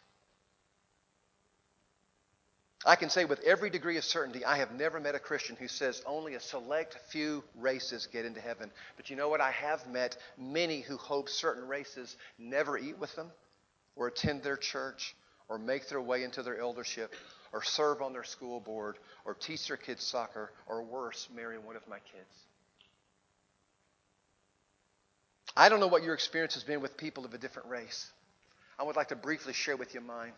I 2.87 2.97
can 2.97 3.09
say 3.09 3.25
with 3.25 3.41
every 3.41 3.71
degree 3.71 3.97
of 3.97 4.05
certainty, 4.05 4.45
I 4.45 4.59
have 4.59 4.73
never 4.73 5.01
met 5.01 5.15
a 5.15 5.19
Christian 5.19 5.57
who 5.57 5.69
says 5.69 6.03
only 6.05 6.35
a 6.35 6.41
select 6.41 6.99
few 7.09 7.43
races 7.57 8.09
get 8.13 8.27
into 8.27 8.41
heaven. 8.41 8.71
But 8.97 9.09
you 9.09 9.17
know 9.17 9.31
what? 9.31 9.41
I 9.41 9.53
have 9.53 9.87
met 9.89 10.19
many 10.37 10.83
who 10.83 10.99
hope 10.99 11.31
certain 11.31 11.67
races 11.67 12.15
never 12.39 12.77
eat 12.77 12.99
with 12.99 13.15
them, 13.17 13.31
or 13.97 14.09
attend 14.09 14.43
their 14.43 14.59
church, 14.59 15.15
or 15.49 15.59
make 15.59 15.89
their 15.89 16.01
way 16.01 16.25
into 16.25 16.43
their 16.43 16.61
eldership, 16.61 17.15
or 17.55 17.63
serve 17.63 18.03
on 18.03 18.13
their 18.13 18.25
school 18.25 18.61
board, 18.61 18.97
or 19.25 19.33
teach 19.33 19.67
their 19.67 19.79
kids 19.79 20.05
soccer, 20.05 20.51
or 20.67 20.83
worse, 20.83 21.29
marry 21.35 21.59
one 21.59 21.77
of 21.77 21.89
my 21.89 21.99
kids. 21.99 22.35
I 25.57 25.71
don't 25.71 25.81
know 25.81 25.87
what 25.87 26.03
your 26.03 26.15
experience 26.15 26.55
has 26.55 26.65
been 26.65 26.83
with 26.83 26.99
people 26.99 27.25
of 27.25 27.33
a 27.33 27.39
different 27.39 27.69
race. 27.69 28.11
I 28.79 28.83
would 28.83 28.97
like 28.97 29.09
to 29.09 29.17
briefly 29.17 29.55
share 29.55 29.77
with 29.77 29.95
you 29.95 30.01
mine. 30.03 30.33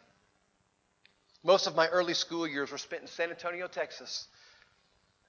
Most 1.47 1.69
of 1.69 1.76
my 1.76 1.87
early 1.87 2.15
school 2.15 2.45
years 2.45 2.73
were 2.73 2.79
spent 2.79 3.03
in 3.03 3.09
San 3.09 3.31
Antonio, 3.31 3.69
Texas. 3.69 4.26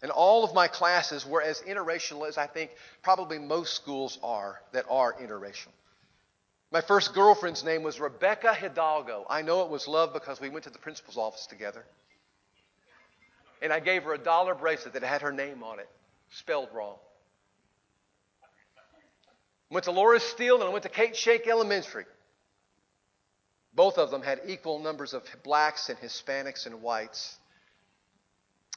And 0.01 0.09
all 0.09 0.43
of 0.43 0.51
my 0.55 0.67
classes 0.67 1.27
were 1.27 1.43
as 1.43 1.62
interracial 1.62 2.27
as 2.27 2.39
I 2.39 2.47
think 2.47 2.71
probably 3.03 3.38
most 3.38 3.75
schools 3.75 4.17
are 4.24 4.59
that 4.71 4.86
are 4.89 5.13
interracial. 5.13 5.67
My 6.71 6.81
first 6.81 7.13
girlfriend's 7.13 7.63
name 7.63 7.83
was 7.83 8.00
Rebecca 8.00 8.51
Hidalgo. 8.51 9.27
I 9.29 9.43
know 9.43 9.62
it 9.62 9.69
was 9.69 9.88
love 9.88 10.12
because 10.12 10.41
we 10.41 10.50
went 10.50 10.63
to 10.63 10.71
the 10.71 10.79
principal's 10.79 11.17
office 11.17 11.45
together. 11.45 11.86
And 13.62 13.71
I 13.71 13.79
gave 13.79 14.03
her 14.03 14.13
a 14.13 14.17
dollar 14.17 14.55
bracelet 14.55 14.93
that 14.93 15.03
had 15.03 15.21
her 15.21 15.31
name 15.31 15.63
on 15.63 15.79
it, 15.79 15.89
spelled 16.31 16.69
wrong. 16.74 16.95
Went 19.69 19.83
to 19.83 19.91
Laura 19.91 20.19
Steele 20.19 20.55
and 20.55 20.63
I 20.63 20.69
went 20.69 20.83
to 20.83 20.89
Kate 20.89 21.15
Shake 21.15 21.47
Elementary. 21.47 22.05
Both 23.77 24.00
of 24.00 24.10
them 24.10 24.24
had 24.24 24.41
equal 24.48 24.79
numbers 24.79 25.13
of 25.13 25.24
blacks 25.43 25.89
and 25.89 26.00
Hispanics 26.00 26.65
and 26.65 26.81
whites 26.81 27.38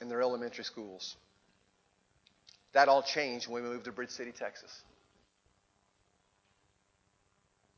in 0.02 0.10
their 0.10 0.20
elementary 0.20 0.62
schools. 0.62 1.16
That 2.72 2.90
all 2.90 3.02
changed 3.02 3.48
when 3.48 3.62
we 3.62 3.68
moved 3.70 3.86
to 3.86 3.92
Bridge 3.92 4.10
City, 4.10 4.30
Texas. 4.30 4.82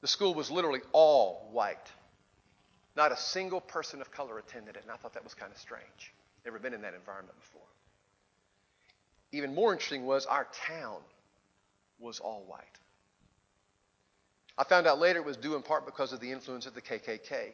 The 0.01 0.09
school 0.09 0.35
was 0.35 0.51
literally 0.51 0.81
all 0.91 1.49
white. 1.53 1.93
Not 2.97 3.13
a 3.13 3.17
single 3.17 3.61
person 3.61 4.01
of 4.01 4.11
color 4.11 4.39
attended 4.39 4.75
it, 4.75 4.83
and 4.83 4.91
I 4.91 4.97
thought 4.97 5.15
that 5.15 5.23
was 5.23 5.35
kind 5.35 5.53
of 5.53 5.59
strange. 5.59 6.13
Never 6.45 6.59
been 6.59 6.75
in 6.75 6.83
that 6.83 6.95
environment 6.95 7.39
before. 7.39 7.63
Even 9.31 9.55
more 9.55 9.73
interesting 9.73 10.07
was 10.07 10.27
our 10.27 10.49
town 10.67 10.99
was 12.01 12.19
all 12.19 12.43
white. 12.49 12.82
I 14.59 14.65
found 14.65 14.87
out 14.87 14.99
later 14.99 15.21
it 15.21 15.25
was 15.25 15.37
due 15.37 15.57
in 15.57 15.63
part 15.63 15.87
because 15.87 16.13
of 16.13 16.21
the 16.21 16.31
influence 16.31 16.67
of 16.67 16.75
the 16.75 16.83
KKK. 16.83 17.53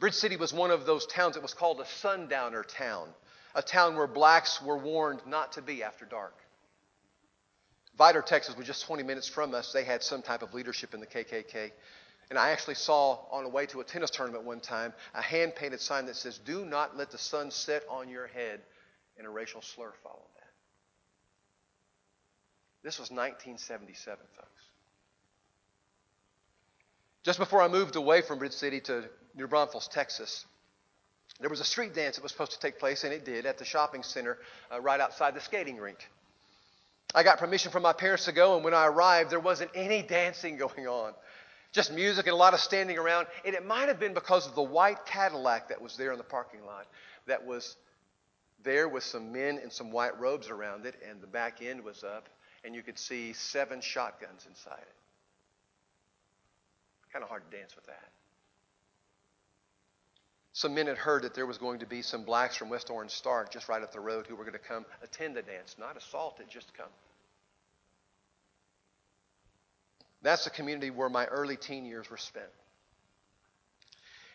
Bridge 0.00 0.14
City 0.14 0.36
was 0.36 0.52
one 0.52 0.70
of 0.70 0.86
those 0.86 1.06
towns 1.06 1.34
that 1.34 1.42
was 1.42 1.54
called 1.54 1.80
a 1.80 1.86
sundowner 1.86 2.62
town, 2.62 3.08
a 3.54 3.62
town 3.62 3.96
where 3.96 4.06
blacks 4.06 4.62
were 4.62 4.78
warned 4.78 5.20
not 5.26 5.52
to 5.52 5.62
be 5.62 5.82
after 5.82 6.04
dark. 6.04 6.34
Vidor, 7.98 8.24
Texas 8.24 8.56
was 8.56 8.66
just 8.66 8.86
20 8.86 9.02
minutes 9.02 9.28
from 9.28 9.54
us. 9.54 9.72
They 9.72 9.82
had 9.82 10.02
some 10.02 10.22
type 10.22 10.42
of 10.42 10.54
leadership 10.54 10.94
in 10.94 11.00
the 11.00 11.06
KKK. 11.06 11.72
And 12.30 12.38
I 12.38 12.50
actually 12.50 12.74
saw 12.74 13.18
on 13.32 13.42
the 13.42 13.50
way 13.50 13.66
to 13.66 13.80
a 13.80 13.84
tennis 13.84 14.10
tournament 14.10 14.44
one 14.44 14.60
time 14.60 14.92
a 15.14 15.22
hand 15.22 15.54
painted 15.56 15.80
sign 15.80 16.06
that 16.06 16.16
says, 16.16 16.38
Do 16.38 16.64
not 16.64 16.96
let 16.96 17.10
the 17.10 17.18
sun 17.18 17.50
set 17.50 17.82
on 17.88 18.08
your 18.08 18.26
head, 18.26 18.60
and 19.16 19.26
a 19.26 19.30
racial 19.30 19.62
slur 19.62 19.92
followed 20.02 20.20
that. 20.36 20.50
This 22.84 22.98
was 22.98 23.10
1977, 23.10 24.18
folks. 24.36 24.67
Just 27.28 27.38
before 27.38 27.60
I 27.60 27.68
moved 27.68 27.96
away 27.96 28.22
from 28.22 28.38
Bridge 28.38 28.54
City 28.54 28.80
to 28.80 29.04
New 29.36 29.46
Braunfels, 29.46 29.86
Texas, 29.86 30.46
there 31.40 31.50
was 31.50 31.60
a 31.60 31.64
street 31.64 31.92
dance 31.92 32.16
that 32.16 32.22
was 32.22 32.32
supposed 32.32 32.52
to 32.52 32.58
take 32.58 32.78
place, 32.78 33.04
and 33.04 33.12
it 33.12 33.26
did, 33.26 33.44
at 33.44 33.58
the 33.58 33.66
shopping 33.66 34.02
center 34.02 34.38
uh, 34.72 34.80
right 34.80 34.98
outside 34.98 35.34
the 35.34 35.40
skating 35.42 35.76
rink. 35.76 35.98
I 37.14 37.22
got 37.24 37.36
permission 37.36 37.70
from 37.70 37.82
my 37.82 37.92
parents 37.92 38.24
to 38.24 38.32
go, 38.32 38.56
and 38.56 38.64
when 38.64 38.72
I 38.72 38.86
arrived, 38.86 39.28
there 39.28 39.40
wasn't 39.40 39.70
any 39.74 40.00
dancing 40.00 40.56
going 40.56 40.86
on. 40.86 41.12
Just 41.72 41.92
music 41.92 42.24
and 42.24 42.32
a 42.32 42.36
lot 42.38 42.54
of 42.54 42.60
standing 42.60 42.96
around. 42.96 43.26
And 43.44 43.54
it 43.54 43.66
might 43.66 43.88
have 43.88 44.00
been 44.00 44.14
because 44.14 44.46
of 44.46 44.54
the 44.54 44.62
white 44.62 45.04
Cadillac 45.04 45.68
that 45.68 45.82
was 45.82 45.98
there 45.98 46.12
in 46.12 46.16
the 46.16 46.24
parking 46.24 46.64
lot 46.64 46.86
that 47.26 47.44
was 47.44 47.76
there 48.64 48.88
with 48.88 49.04
some 49.04 49.32
men 49.32 49.58
in 49.58 49.70
some 49.70 49.90
white 49.92 50.18
robes 50.18 50.48
around 50.48 50.86
it, 50.86 50.94
and 51.06 51.20
the 51.20 51.26
back 51.26 51.60
end 51.60 51.84
was 51.84 52.04
up, 52.04 52.30
and 52.64 52.74
you 52.74 52.82
could 52.82 52.98
see 52.98 53.34
seven 53.34 53.82
shotguns 53.82 54.46
inside 54.48 54.80
it. 54.80 54.97
Kind 57.12 57.22
of 57.22 57.28
hard 57.28 57.42
to 57.50 57.56
dance 57.56 57.74
with 57.74 57.86
that. 57.86 58.10
Some 60.52 60.74
men 60.74 60.88
had 60.88 60.98
heard 60.98 61.22
that 61.22 61.34
there 61.34 61.46
was 61.46 61.56
going 61.56 61.78
to 61.78 61.86
be 61.86 62.02
some 62.02 62.24
blacks 62.24 62.56
from 62.56 62.68
West 62.68 62.90
Orange 62.90 63.12
Stark 63.12 63.52
just 63.52 63.68
right 63.68 63.82
up 63.82 63.92
the 63.92 64.00
road 64.00 64.26
who 64.26 64.34
were 64.34 64.42
going 64.42 64.54
to 64.54 64.58
come 64.58 64.84
attend 65.02 65.36
the 65.36 65.42
dance, 65.42 65.76
not 65.78 65.96
assault 65.96 66.40
it, 66.40 66.48
just 66.50 66.74
come. 66.74 66.88
That's 70.22 70.44
the 70.44 70.50
community 70.50 70.90
where 70.90 71.08
my 71.08 71.26
early 71.26 71.56
teen 71.56 71.84
years 71.84 72.10
were 72.10 72.16
spent. 72.16 72.50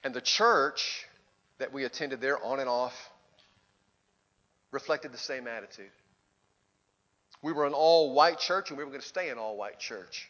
And 0.03 0.13
the 0.13 0.21
church 0.21 1.05
that 1.57 1.73
we 1.73 1.83
attended 1.83 2.21
there 2.21 2.41
on 2.43 2.59
and 2.59 2.69
off 2.69 2.93
reflected 4.71 5.11
the 5.11 5.17
same 5.17 5.47
attitude. 5.47 5.91
We 7.41 7.51
were 7.51 7.65
an 7.65 7.73
all 7.73 8.13
white 8.13 8.39
church 8.39 8.69
and 8.69 8.77
we 8.77 8.85
were 8.85 8.89
going 8.89 9.01
to 9.01 9.07
stay 9.07 9.29
an 9.29 9.37
all 9.37 9.57
white 9.57 9.79
church. 9.79 10.29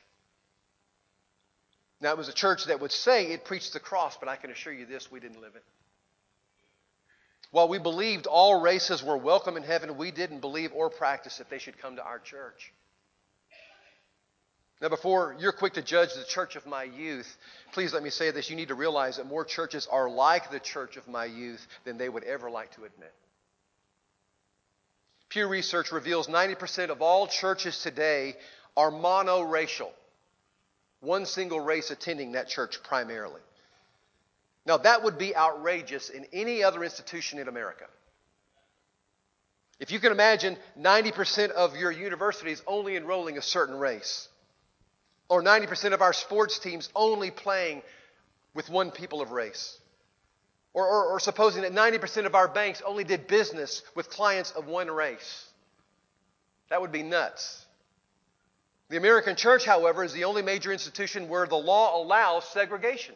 Now, 2.04 2.12
it 2.12 2.18
was 2.18 2.28
a 2.28 2.34
church 2.34 2.66
that 2.66 2.82
would 2.82 2.92
say 2.92 3.28
it 3.28 3.46
preached 3.46 3.72
the 3.72 3.80
cross, 3.80 4.18
but 4.18 4.28
I 4.28 4.36
can 4.36 4.52
assure 4.52 4.74
you 4.74 4.86
this 4.86 5.10
we 5.10 5.22
didn't 5.22 5.40
live 5.40 5.56
it. 5.56 5.64
While 7.52 7.70
we 7.70 7.80
believed 7.80 8.28
all 8.28 8.60
races 8.60 9.02
were 9.02 9.16
welcome 9.16 9.56
in 9.56 9.64
heaven, 9.64 9.96
we 9.96 10.12
didn't 10.12 10.42
believe 10.42 10.74
or 10.74 10.90
practice 10.90 11.38
that 11.38 11.50
they 11.50 11.60
should 11.60 11.80
come 11.80 11.96
to 11.96 12.04
our 12.04 12.20
church. 12.20 12.74
Now, 14.82 14.90
before 14.90 15.38
you're 15.40 15.54
quick 15.54 15.76
to 15.76 15.82
judge 15.82 16.14
the 16.14 16.26
church 16.26 16.58
of 16.58 16.66
my 16.66 16.84
youth, 16.84 17.38
please 17.72 17.94
let 17.94 18.04
me 18.04 18.10
say 18.10 18.32
this. 18.32 18.50
You 18.50 18.58
need 18.58 18.68
to 18.68 18.76
realize 18.76 19.16
that 19.16 19.26
more 19.26 19.46
churches 19.46 19.88
are 19.90 20.10
like 20.10 20.52
the 20.52 20.60
church 20.60 20.98
of 20.98 21.08
my 21.08 21.24
youth 21.24 21.66
than 21.86 21.98
they 21.98 22.10
would 22.10 22.26
ever 22.26 22.52
like 22.52 22.72
to 22.76 22.84
admit. 22.84 23.14
Pew 25.30 25.48
Research 25.48 25.94
reveals 25.94 26.28
90% 26.28 26.90
of 26.90 27.02
all 27.02 27.28
churches 27.28 27.82
today 27.82 28.36
are 28.76 28.92
monoracial, 28.92 29.92
one 31.04 31.26
single 31.26 31.60
race 31.60 31.92
attending 31.92 32.32
that 32.32 32.48
church 32.48 32.82
primarily. 32.84 33.42
Now, 34.66 34.78
that 34.78 35.04
would 35.04 35.18
be 35.18 35.36
outrageous 35.36 36.10
in 36.10 36.26
any 36.32 36.64
other 36.64 36.84
institution 36.84 37.40
in 37.40 37.48
America. 37.48 37.86
If 39.80 39.92
you 39.92 40.00
can 40.00 40.14
imagine 40.14 40.58
90% 40.80 41.52
of 41.52 41.76
your 41.76 41.92
universities 41.92 42.62
only 42.66 42.96
enrolling 42.96 43.38
a 43.38 43.42
certain 43.42 43.76
race, 43.76 44.30
or 45.28 45.44
90% 45.44 45.94
of 45.94 46.02
our 46.02 46.14
sports 46.14 46.60
teams 46.60 46.90
only 46.96 47.32
playing 47.32 47.82
with 48.54 48.70
one 48.70 48.92
people 48.92 49.22
of 49.22 49.32
race. 49.32 49.78
Or, 50.74 50.88
or, 50.88 51.06
or, 51.12 51.20
supposing 51.20 51.62
that 51.64 51.72
90% 51.72 52.26
of 52.26 52.34
our 52.34 52.48
banks 52.48 52.82
only 52.86 53.04
did 53.04 53.28
business 53.28 53.84
with 53.94 54.10
clients 54.10 54.52
of 54.52 54.66
one 54.66 54.90
race. 54.90 55.46
That 56.70 56.82
would 56.82 56.92
be 56.92 57.04
nuts. 57.04 57.63
The 58.90 58.98
American 58.98 59.36
church, 59.36 59.66
however, 59.66 60.04
is 60.04 60.14
the 60.14 60.26
only 60.26 60.42
major 60.42 60.72
institution 60.72 61.30
where 61.30 61.48
the 61.48 61.56
law 61.56 62.02
allows 62.02 62.48
segregation. 62.50 63.16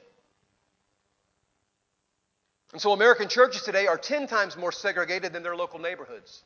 And 2.74 2.82
so 2.82 2.92
American 2.92 3.30
churches 3.30 3.62
today 3.62 3.88
are 3.88 3.98
10 3.98 4.28
times 4.28 4.58
more 4.58 4.72
segregated 4.72 5.34
than 5.34 5.44
their 5.44 5.56
local 5.56 5.80
neighborhoods. 5.80 6.44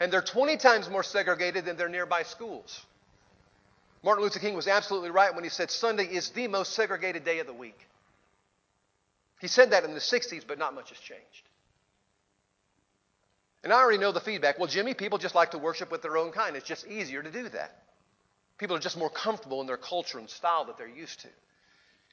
And 0.00 0.12
they're 0.12 0.22
20 0.22 0.56
times 0.56 0.88
more 0.88 1.02
segregated 1.02 1.64
than 1.64 1.76
their 1.76 1.88
nearby 1.88 2.22
schools. 2.22 2.84
Martin 4.02 4.22
Luther 4.22 4.38
King 4.38 4.54
was 4.54 4.68
absolutely 4.68 5.10
right 5.10 5.34
when 5.34 5.44
he 5.44 5.50
said 5.50 5.70
Sunday 5.70 6.04
is 6.04 6.30
the 6.30 6.46
most 6.48 6.74
segregated 6.74 7.24
day 7.24 7.38
of 7.38 7.46
the 7.46 7.54
week. 7.54 7.78
He 9.40 9.48
said 9.48 9.70
that 9.70 9.84
in 9.84 9.94
the 9.94 10.00
60s, 10.00 10.44
but 10.46 10.58
not 10.58 10.74
much 10.74 10.90
has 10.90 10.98
changed. 10.98 11.48
And 13.62 13.72
I 13.72 13.76
already 13.76 13.98
know 13.98 14.12
the 14.12 14.20
feedback. 14.20 14.58
Well, 14.58 14.68
Jimmy, 14.68 14.92
people 14.92 15.18
just 15.18 15.34
like 15.34 15.52
to 15.52 15.58
worship 15.58 15.90
with 15.90 16.02
their 16.02 16.18
own 16.18 16.32
kind. 16.32 16.54
It's 16.54 16.66
just 16.66 16.86
easier 16.86 17.22
to 17.22 17.30
do 17.30 17.48
that. 17.48 17.83
People 18.58 18.76
are 18.76 18.80
just 18.80 18.96
more 18.96 19.10
comfortable 19.10 19.60
in 19.60 19.66
their 19.66 19.76
culture 19.76 20.18
and 20.18 20.28
style 20.28 20.64
that 20.66 20.78
they're 20.78 20.88
used 20.88 21.20
to. 21.20 21.28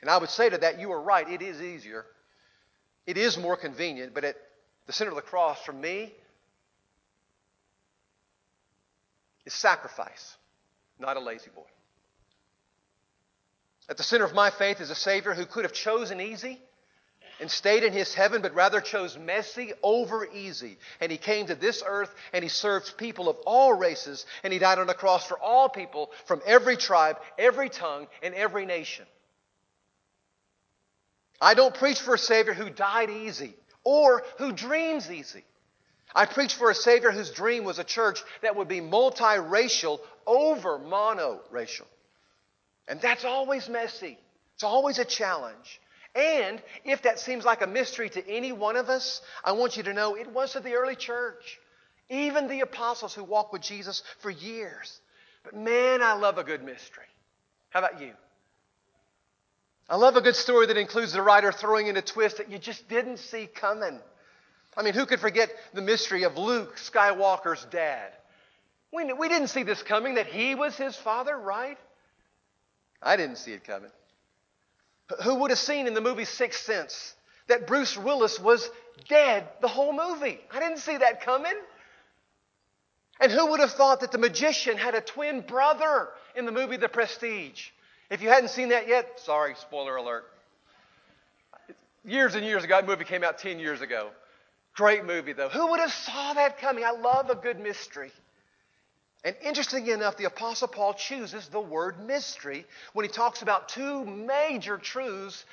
And 0.01 0.09
I 0.09 0.17
would 0.17 0.29
say 0.29 0.49
to 0.49 0.57
that, 0.57 0.79
you 0.79 0.91
are 0.91 1.01
right. 1.01 1.29
It 1.29 1.41
is 1.41 1.61
easier. 1.61 2.05
It 3.05 3.17
is 3.17 3.37
more 3.37 3.55
convenient, 3.55 4.13
but 4.13 4.23
at 4.23 4.35
the 4.87 4.93
center 4.93 5.11
of 5.11 5.15
the 5.15 5.21
cross, 5.21 5.61
for 5.63 5.73
me, 5.73 6.11
is 9.45 9.53
sacrifice, 9.53 10.35
not 10.99 11.17
a 11.17 11.19
lazy 11.19 11.49
boy. 11.53 11.61
At 13.89 13.97
the 13.97 14.03
center 14.03 14.25
of 14.25 14.33
my 14.33 14.49
faith 14.49 14.79
is 14.81 14.89
a 14.89 14.95
Savior 14.95 15.33
who 15.33 15.45
could 15.45 15.65
have 15.65 15.73
chosen 15.73 16.21
easy 16.21 16.59
and 17.41 17.49
stayed 17.49 17.83
in 17.83 17.91
his 17.91 18.13
heaven, 18.13 18.41
but 18.41 18.53
rather 18.53 18.79
chose 18.79 19.17
messy 19.17 19.73
over 19.81 20.27
easy. 20.31 20.77
And 21.01 21.11
he 21.11 21.17
came 21.17 21.47
to 21.47 21.55
this 21.55 21.83
earth 21.85 22.13
and 22.31 22.43
he 22.43 22.49
served 22.49 22.97
people 22.97 23.27
of 23.27 23.35
all 23.45 23.73
races, 23.73 24.25
and 24.43 24.53
he 24.53 24.59
died 24.59 24.77
on 24.77 24.89
a 24.89 24.93
cross 24.93 25.25
for 25.25 25.39
all 25.39 25.67
people 25.67 26.11
from 26.25 26.41
every 26.45 26.77
tribe, 26.77 27.17
every 27.37 27.69
tongue, 27.69 28.07
and 28.21 28.35
every 28.35 28.65
nation. 28.65 29.05
I 31.41 31.55
don't 31.55 31.73
preach 31.73 31.99
for 31.99 32.13
a 32.13 32.19
Savior 32.19 32.53
who 32.53 32.69
died 32.69 33.09
easy 33.09 33.55
or 33.83 34.23
who 34.37 34.51
dreams 34.51 35.09
easy. 35.09 35.43
I 36.13 36.27
preach 36.27 36.53
for 36.53 36.69
a 36.69 36.75
Savior 36.75 37.09
whose 37.09 37.31
dream 37.31 37.63
was 37.63 37.79
a 37.79 37.83
church 37.83 38.21
that 38.41 38.55
would 38.55 38.67
be 38.67 38.81
multiracial 38.81 39.99
over 40.27 40.77
monoracial. 40.77 41.87
And 42.87 43.01
that's 43.01 43.25
always 43.25 43.67
messy. 43.67 44.19
It's 44.55 44.63
always 44.63 44.99
a 44.99 45.05
challenge. 45.05 45.81
And 46.13 46.61
if 46.83 47.03
that 47.03 47.19
seems 47.19 47.45
like 47.45 47.61
a 47.61 47.67
mystery 47.67 48.09
to 48.09 48.27
any 48.27 48.51
one 48.51 48.75
of 48.75 48.89
us, 48.89 49.21
I 49.43 49.53
want 49.53 49.77
you 49.77 49.83
to 49.83 49.93
know 49.93 50.15
it 50.15 50.31
was 50.31 50.53
to 50.53 50.59
the 50.59 50.73
early 50.73 50.95
church, 50.95 51.59
even 52.09 52.47
the 52.47 52.61
apostles 52.61 53.13
who 53.13 53.23
walked 53.23 53.53
with 53.53 53.61
Jesus 53.61 54.03
for 54.19 54.29
years. 54.29 54.99
But 55.43 55.55
man, 55.55 56.01
I 56.01 56.13
love 56.13 56.37
a 56.37 56.43
good 56.43 56.63
mystery. 56.63 57.05
How 57.69 57.79
about 57.79 58.01
you? 58.01 58.11
I 59.89 59.95
love 59.95 60.15
a 60.15 60.21
good 60.21 60.35
story 60.35 60.67
that 60.67 60.77
includes 60.77 61.13
the 61.13 61.21
writer 61.21 61.51
throwing 61.51 61.87
in 61.87 61.97
a 61.97 62.01
twist 62.01 62.37
that 62.37 62.51
you 62.51 62.57
just 62.57 62.87
didn't 62.87 63.17
see 63.17 63.47
coming. 63.47 63.99
I 64.75 64.83
mean, 64.83 64.93
who 64.93 65.05
could 65.05 65.19
forget 65.19 65.49
the 65.73 65.81
mystery 65.81 66.23
of 66.23 66.37
Luke 66.37 66.77
Skywalker's 66.77 67.65
dad? 67.65 68.11
We, 68.93 69.11
we 69.13 69.29
didn't 69.29 69.47
see 69.47 69.63
this 69.63 69.83
coming, 69.83 70.15
that 70.15 70.27
he 70.27 70.55
was 70.55 70.75
his 70.75 70.95
father, 70.95 71.37
right? 71.37 71.77
I 73.01 73.17
didn't 73.17 73.37
see 73.37 73.51
it 73.53 73.63
coming. 73.63 73.91
Who 75.23 75.35
would 75.35 75.51
have 75.51 75.59
seen 75.59 75.87
in 75.87 75.93
the 75.93 76.01
movie 76.01 76.25
Sixth 76.25 76.63
Sense 76.65 77.15
that 77.47 77.67
Bruce 77.67 77.97
Willis 77.97 78.39
was 78.39 78.69
dead 79.07 79.47
the 79.61 79.67
whole 79.67 79.93
movie? 79.93 80.39
I 80.51 80.59
didn't 80.59 80.79
see 80.79 80.97
that 80.97 81.21
coming. 81.21 81.53
And 83.19 83.31
who 83.31 83.51
would 83.51 83.59
have 83.59 83.73
thought 83.73 83.99
that 83.99 84.11
the 84.11 84.17
magician 84.17 84.77
had 84.77 84.95
a 84.95 85.01
twin 85.01 85.41
brother 85.41 86.09
in 86.35 86.45
the 86.45 86.51
movie 86.51 86.77
The 86.77 86.89
Prestige? 86.89 87.69
If 88.09 88.21
you 88.21 88.29
hadn't 88.29 88.49
seen 88.49 88.69
that 88.69 88.87
yet, 88.87 89.19
sorry, 89.19 89.55
spoiler 89.55 89.95
alert. 89.95 90.25
Years 92.03 92.33
and 92.33 92.43
years 92.43 92.63
ago, 92.63 92.75
that 92.75 92.87
movie 92.87 93.05
came 93.05 93.23
out 93.23 93.37
10 93.37 93.59
years 93.59 93.81
ago. 93.81 94.09
Great 94.75 95.05
movie, 95.05 95.33
though. 95.33 95.49
Who 95.49 95.67
would 95.67 95.79
have 95.79 95.91
saw 95.91 96.33
that 96.33 96.57
coming? 96.59 96.83
I 96.83 96.91
love 96.91 97.29
a 97.29 97.35
good 97.35 97.59
mystery. 97.59 98.11
And 99.23 99.35
interestingly 99.43 99.91
enough, 99.91 100.17
the 100.17 100.25
Apostle 100.25 100.67
Paul 100.67 100.95
chooses 100.95 101.47
the 101.47 101.59
word 101.59 101.99
mystery 102.05 102.65
when 102.93 103.05
he 103.05 103.11
talks 103.11 103.41
about 103.41 103.69
two 103.69 104.03
major 104.03 104.77
truths 104.77 105.45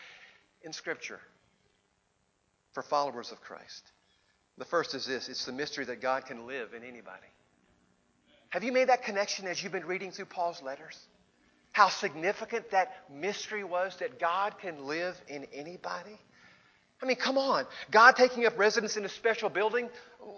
in 0.62 0.72
Scripture 0.72 1.20
for 2.72 2.83
followers 2.83 3.31
of 3.31 3.40
Christ. 3.42 3.83
The 4.57 4.64
first 4.64 4.94
is 4.94 5.07
this 5.07 5.28
it's 5.28 5.44
the 5.44 5.52
mystery 5.52 5.85
that 5.85 6.00
God 6.00 6.24
can 6.26 6.46
live 6.46 6.72
in 6.72 6.83
anybody. 6.83 7.26
Have 8.50 8.64
you 8.64 8.72
made 8.72 8.88
that 8.88 9.02
connection 9.02 9.46
as 9.46 9.62
you've 9.62 9.72
been 9.72 9.87
reading 9.87 10.11
through 10.11 10.26
Paul's 10.26 10.62
letters? 10.62 10.98
How 11.72 11.90
significant 11.90 12.70
that 12.70 12.92
mystery 13.12 13.62
was 13.62 13.96
that 13.98 14.18
God 14.18 14.59
can 14.59 14.87
live 14.87 15.20
in 15.28 15.46
anybody? 15.52 16.18
I 17.02 17.07
mean, 17.07 17.16
come 17.16 17.37
on. 17.37 17.66
God 17.90 18.16
taking 18.16 18.46
up 18.46 18.59
residence 18.59 18.96
in 18.96 19.04
a 19.04 19.09
special 19.09 19.50
building 19.50 19.88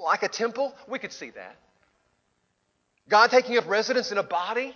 like 0.05 0.25
a 0.25 0.29
temple, 0.29 0.75
we 0.88 0.99
could 0.99 1.12
see 1.12 1.31
that. 1.31 1.57
God 3.11 3.31
taking 3.31 3.59
up 3.59 3.68
residence 3.68 4.12
in 4.12 4.18
a 4.18 4.23
body, 4.23 4.75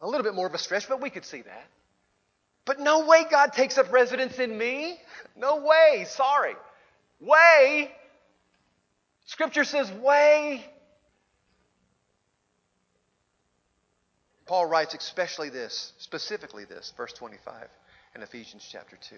a 0.00 0.06
little 0.06 0.24
bit 0.24 0.34
more 0.34 0.46
of 0.46 0.54
a 0.54 0.58
stretch, 0.58 0.88
but 0.88 1.00
we 1.00 1.10
could 1.10 1.24
see 1.24 1.42
that. 1.42 1.66
But 2.64 2.80
no 2.80 3.06
way 3.06 3.24
God 3.30 3.52
takes 3.52 3.78
up 3.78 3.92
residence 3.92 4.38
in 4.38 4.56
me. 4.56 4.98
No 5.36 5.64
way. 5.64 6.06
Sorry. 6.08 6.54
Way. 7.20 7.92
Scripture 9.26 9.64
says 9.64 9.90
way. 9.92 10.64
Paul 14.46 14.66
writes 14.66 14.94
especially 14.94 15.50
this, 15.50 15.92
specifically 15.98 16.64
this, 16.64 16.92
verse 16.96 17.12
25 17.12 17.68
in 18.14 18.22
Ephesians 18.22 18.66
chapter 18.70 18.96
2. 19.10 19.16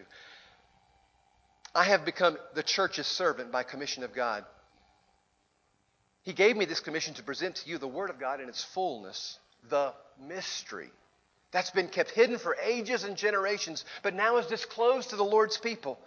I 1.75 1.85
have 1.85 2.05
become 2.05 2.39
the 2.55 2.63
church's 2.63 3.07
servant 3.07 3.53
by 3.53 3.63
commission 3.63 4.03
of 4.03 4.15
God. 4.15 4.45
He 6.23 6.33
gave 6.33 6.57
me 6.57 6.65
this 6.65 6.81
commission 6.81 7.15
to 7.15 7.23
present 7.23 7.57
to 7.57 7.71
you 7.71 7.79
the 7.79 7.89
Word 7.89 8.11
of 8.11 8.21
God 8.21 8.41
in 8.41 8.49
its 8.49 8.63
fullness, 8.63 9.39
the 9.69 9.93
mystery 10.21 10.91
that's 11.51 11.71
been 11.71 11.89
kept 11.89 12.11
hidden 12.11 12.39
for 12.39 12.57
ages 12.63 13.05
and 13.05 13.17
generations, 13.17 13.85
but 14.03 14.15
now 14.15 14.37
is 14.37 14.47
disclosed 14.47 15.11
to 15.11 15.17
the 15.17 15.25
Lord's 15.25 15.57
people. 15.57 15.99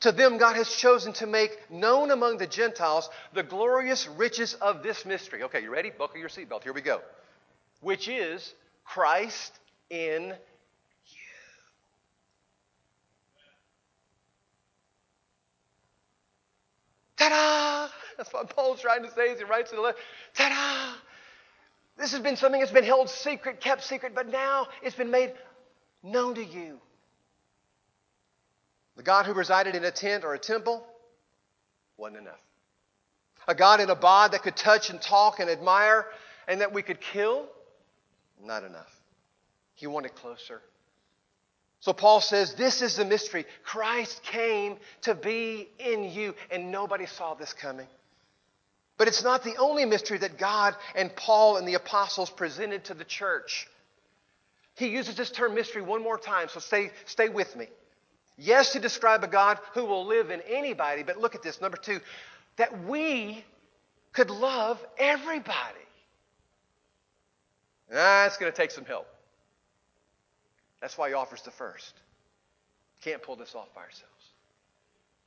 To 0.00 0.12
them, 0.12 0.38
God 0.38 0.56
has 0.56 0.70
chosen 0.76 1.12
to 1.14 1.26
make 1.26 1.70
known 1.70 2.10
among 2.10 2.38
the 2.38 2.46
Gentiles 2.46 3.08
the 3.32 3.42
glorious 3.42 4.06
riches 4.06 4.54
of 4.54 4.82
this 4.82 5.04
mystery. 5.04 5.42
Okay, 5.44 5.62
you 5.62 5.70
ready? 5.72 5.90
Buckle 5.90 6.20
your 6.20 6.28
seatbelt. 6.28 6.62
Here 6.62 6.72
we 6.72 6.82
go 6.82 7.00
which 7.80 8.08
is 8.08 8.54
Christ 8.84 9.52
in 9.90 10.34
Ta 17.16 17.28
da! 17.28 17.88
That's 18.16 18.32
what 18.32 18.54
Paul's 18.54 18.80
trying 18.80 19.02
to 19.02 19.10
say 19.10 19.32
as 19.32 19.38
he 19.38 19.44
writes 19.44 19.70
to 19.70 19.76
the 19.76 19.82
letter. 19.82 19.98
Ta 20.34 20.48
da! 20.48 21.00
This 21.96 22.12
has 22.12 22.20
been 22.20 22.36
something 22.36 22.60
that's 22.60 22.72
been 22.72 22.84
held 22.84 23.08
secret, 23.08 23.60
kept 23.60 23.82
secret, 23.84 24.14
but 24.14 24.28
now 24.28 24.66
it's 24.82 24.96
been 24.96 25.10
made 25.10 25.32
known 26.02 26.34
to 26.34 26.44
you. 26.44 26.78
The 28.96 29.02
God 29.02 29.26
who 29.26 29.32
resided 29.32 29.74
in 29.74 29.84
a 29.84 29.90
tent 29.90 30.24
or 30.24 30.34
a 30.34 30.38
temple 30.38 30.86
wasn't 31.96 32.18
enough. 32.18 32.40
A 33.48 33.54
God 33.54 33.80
in 33.80 33.90
a 33.90 33.94
bod 33.94 34.32
that 34.32 34.42
could 34.42 34.56
touch 34.56 34.90
and 34.90 35.00
talk 35.00 35.38
and 35.40 35.48
admire 35.48 36.06
and 36.48 36.60
that 36.60 36.72
we 36.72 36.82
could 36.82 37.00
kill 37.00 37.46
not 38.42 38.64
enough. 38.64 38.92
He 39.74 39.86
wanted 39.86 40.14
closer. 40.14 40.60
So 41.80 41.92
Paul 41.92 42.20
says, 42.20 42.54
This 42.54 42.82
is 42.82 42.96
the 42.96 43.04
mystery. 43.04 43.44
Christ 43.64 44.22
came 44.22 44.76
to 45.02 45.14
be 45.14 45.68
in 45.78 46.04
you, 46.04 46.34
and 46.50 46.72
nobody 46.72 47.06
saw 47.06 47.34
this 47.34 47.52
coming. 47.52 47.86
But 48.98 49.08
it's 49.08 49.22
not 49.22 49.44
the 49.44 49.56
only 49.56 49.84
mystery 49.84 50.18
that 50.18 50.38
God 50.38 50.74
and 50.94 51.14
Paul 51.14 51.58
and 51.58 51.68
the 51.68 51.74
apostles 51.74 52.30
presented 52.30 52.84
to 52.84 52.94
the 52.94 53.04
church. 53.04 53.68
He 54.74 54.88
uses 54.88 55.16
this 55.16 55.30
term 55.30 55.54
mystery 55.54 55.82
one 55.82 56.02
more 56.02 56.18
time, 56.18 56.48
so 56.48 56.60
stay, 56.60 56.90
stay 57.04 57.28
with 57.28 57.54
me. 57.56 57.66
Yes, 58.38 58.72
to 58.72 58.80
describe 58.80 59.24
a 59.24 59.28
God 59.28 59.58
who 59.72 59.84
will 59.84 60.06
live 60.06 60.30
in 60.30 60.42
anybody, 60.42 61.02
but 61.02 61.18
look 61.18 61.34
at 61.34 61.42
this. 61.42 61.60
Number 61.60 61.78
two, 61.78 62.00
that 62.56 62.84
we 62.84 63.44
could 64.12 64.30
love 64.30 64.84
everybody. 64.98 65.54
That's 67.90 68.36
going 68.36 68.50
to 68.50 68.56
take 68.56 68.70
some 68.70 68.84
help. 68.84 69.06
That's 70.86 70.96
why 70.96 71.08
he 71.08 71.14
offers 71.14 71.42
the 71.42 71.50
first. 71.50 71.94
Can't 73.02 73.20
pull 73.20 73.34
this 73.34 73.56
off 73.56 73.74
by 73.74 73.80
ourselves. 73.80 74.30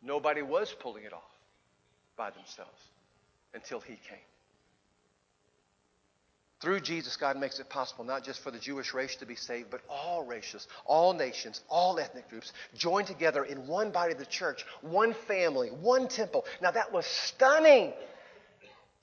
Nobody 0.01 0.41
was 0.41 0.73
pulling 0.79 1.03
it 1.03 1.11
off 1.11 1.33
by 2.15 2.29
themselves 2.29 2.81
until 3.53 3.81
he 3.81 3.95
came. 4.07 4.23
Through 6.61 6.79
Jesus, 6.79 7.17
God 7.17 7.37
makes 7.37 7.59
it 7.59 7.69
possible 7.69 8.05
not 8.05 8.23
just 8.23 8.41
for 8.41 8.51
the 8.51 8.57
Jewish 8.57 8.93
race 8.93 9.17
to 9.17 9.25
be 9.25 9.35
saved, 9.35 9.69
but 9.69 9.81
all 9.89 10.23
races, 10.23 10.65
all 10.85 11.11
nations, 11.11 11.61
all 11.67 11.99
ethnic 11.99 12.29
groups 12.29 12.53
joined 12.77 13.07
together 13.07 13.43
in 13.43 13.67
one 13.67 13.91
body 13.91 14.13
of 14.13 14.17
the 14.17 14.25
church, 14.25 14.65
one 14.79 15.13
family, 15.13 15.67
one 15.67 16.07
temple. 16.07 16.45
Now, 16.61 16.71
that 16.71 16.93
was 16.93 17.05
stunning 17.05 17.91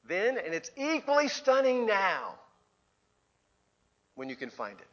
then, 0.08 0.38
and 0.38 0.54
it's 0.54 0.70
equally 0.74 1.28
stunning 1.28 1.84
now 1.84 2.36
when 4.14 4.30
you 4.30 4.36
can 4.36 4.48
find 4.48 4.80
it. 4.80 4.86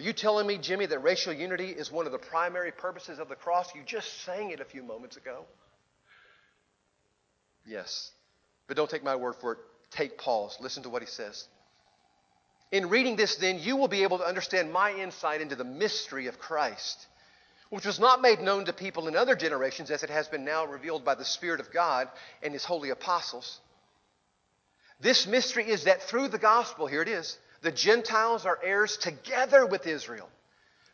Are 0.00 0.02
you 0.02 0.14
telling 0.14 0.46
me, 0.46 0.56
Jimmy, 0.56 0.86
that 0.86 1.00
racial 1.00 1.30
unity 1.30 1.66
is 1.66 1.92
one 1.92 2.06
of 2.06 2.12
the 2.12 2.16
primary 2.16 2.72
purposes 2.72 3.18
of 3.18 3.28
the 3.28 3.34
cross? 3.34 3.74
You 3.74 3.82
just 3.84 4.22
sang 4.22 4.48
it 4.48 4.58
a 4.58 4.64
few 4.64 4.82
moments 4.82 5.18
ago. 5.18 5.44
Yes. 7.66 8.10
But 8.66 8.78
don't 8.78 8.88
take 8.88 9.04
my 9.04 9.16
word 9.16 9.34
for 9.42 9.52
it. 9.52 9.58
Take 9.90 10.16
Paul's. 10.16 10.56
Listen 10.58 10.84
to 10.84 10.88
what 10.88 11.02
he 11.02 11.06
says. 11.06 11.46
In 12.72 12.88
reading 12.88 13.16
this, 13.16 13.36
then, 13.36 13.58
you 13.58 13.76
will 13.76 13.88
be 13.88 14.02
able 14.02 14.16
to 14.16 14.24
understand 14.24 14.72
my 14.72 14.90
insight 14.90 15.42
into 15.42 15.54
the 15.54 15.64
mystery 15.64 16.28
of 16.28 16.38
Christ, 16.38 17.06
which 17.68 17.84
was 17.84 18.00
not 18.00 18.22
made 18.22 18.40
known 18.40 18.64
to 18.64 18.72
people 18.72 19.06
in 19.06 19.16
other 19.16 19.36
generations 19.36 19.90
as 19.90 20.02
it 20.02 20.08
has 20.08 20.28
been 20.28 20.46
now 20.46 20.64
revealed 20.64 21.04
by 21.04 21.14
the 21.14 21.26
Spirit 21.26 21.60
of 21.60 21.70
God 21.74 22.08
and 22.42 22.54
his 22.54 22.64
holy 22.64 22.88
apostles. 22.88 23.60
This 24.98 25.26
mystery 25.26 25.68
is 25.68 25.84
that 25.84 26.04
through 26.04 26.28
the 26.28 26.38
gospel, 26.38 26.86
here 26.86 27.02
it 27.02 27.08
is, 27.08 27.36
the 27.62 27.72
Gentiles 27.72 28.46
are 28.46 28.58
heirs 28.62 28.96
together 28.96 29.66
with 29.66 29.86
Israel, 29.86 30.28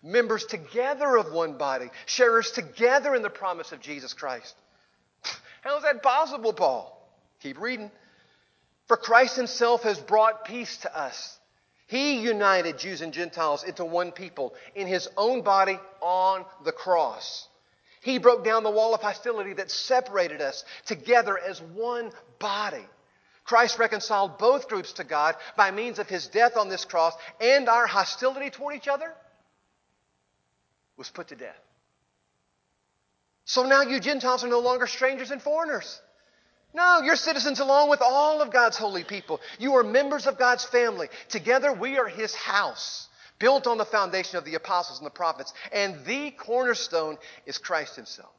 members 0.02 0.44
together 0.44 1.16
of 1.16 1.33
one 1.33 1.59
body, 1.59 1.90
sharers 2.07 2.50
together 2.50 3.14
in 3.14 3.22
the 3.22 3.31
promise 3.31 3.72
of 3.72 3.81
Jesus 3.81 4.12
Christ. 4.12 4.55
How 5.62 5.76
is 5.76 5.85
that 5.85 6.02
possible, 6.02 6.52
Paul? 6.52 6.92
Keep 7.40 7.61
reading. 7.61 7.90
For 8.88 8.96
Christ 8.96 9.37
himself 9.37 9.83
has 9.83 9.98
brought 9.98 10.44
peace 10.44 10.76
to 10.79 10.96
us. 10.96 11.38
He 11.88 12.20
united 12.20 12.79
Jews 12.79 13.00
and 13.00 13.12
Gentiles 13.12 13.62
into 13.62 13.85
one 13.85 14.11
people 14.11 14.55
in 14.74 14.87
his 14.87 15.09
own 15.16 15.42
body 15.42 15.79
on 16.00 16.44
the 16.64 16.72
cross. 16.72 17.46
He 18.02 18.18
broke 18.18 18.44
down 18.44 18.62
the 18.62 18.70
wall 18.70 18.94
of 18.94 19.02
hostility 19.02 19.52
that 19.55 19.70
separated 19.70 20.40
us 20.40 20.64
together 20.85 21.38
as 21.38 21.61
one 21.61 22.12
body. 22.38 22.85
Christ 23.46 23.78
reconciled 23.78 24.38
both 24.38 24.68
groups 24.68 24.94
to 24.94 25.04
God 25.04 25.37
by 25.56 25.70
means 25.70 26.00
of 26.00 26.09
his 26.09 26.26
death 26.26 26.56
on 26.56 26.68
this 26.68 26.85
cross, 26.85 27.14
and 27.40 27.68
our 27.68 27.87
hostility 27.87 28.50
toward 28.50 28.74
each 28.74 28.88
other 28.88 29.12
was 30.96 31.09
put 31.09 31.28
to 31.28 31.37
death. 31.37 31.59
So 33.44 33.62
now 33.62 33.82
you 33.82 34.00
Gentiles 34.00 34.42
are 34.42 34.48
no 34.48 34.59
longer 34.59 34.88
strangers 34.88 35.30
and 35.30 35.40
foreigners. 35.40 36.00
No, 36.74 37.00
you're 37.04 37.16
citizens 37.16 37.61
along 37.61 37.88
with 37.88 38.02
all 38.02 38.42
of 38.42 38.50
God's 38.50 38.76
holy 38.76 39.04
people. 39.04 39.40
You 39.61 39.76
are 39.76 39.85
members 39.85 40.26
of 40.26 40.38
God's 40.38 40.64
family. 40.64 41.09
Together 41.28 41.72
we 41.72 41.98
are 41.98 42.09
his 42.09 42.35
house, 42.35 43.09
built 43.38 43.68
on 43.68 43.78
the 43.78 43.85
foundation 43.85 44.38
of 44.38 44.44
the 44.44 44.56
apostles 44.56 44.98
and 44.98 45.06
the 45.06 45.11
prophets. 45.11 45.54
And 45.72 46.04
the 46.04 46.32
cornerstone 46.32 47.16
is 47.46 47.59
Christ 47.59 47.94
himself. 47.94 48.32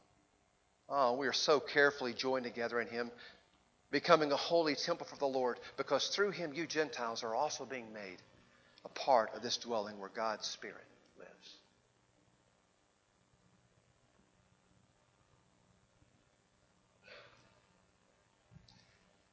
Oh, 0.89 1.15
we 1.15 1.27
are 1.27 1.33
so 1.33 1.61
carefully 1.61 2.13
joined 2.13 2.43
together 2.43 2.79
in 2.81 2.87
him 2.89 3.09
becoming 3.91 4.31
a 4.31 4.37
holy 4.37 4.75
temple 4.75 5.05
for 5.05 5.17
the 5.17 5.25
Lord, 5.25 5.59
because 5.77 6.07
through 6.07 6.31
him 6.31 6.53
you 6.53 6.67
Gentiles 6.67 7.23
are 7.23 7.35
also 7.35 7.65
being 7.65 7.91
made 7.93 8.17
a 8.85 8.89
part 8.89 9.33
of 9.35 9.41
this 9.41 9.57
dwelling 9.57 9.99
where 9.99 10.09
God's 10.09 10.47
Spirit 10.47 10.85
lives. 11.17 11.55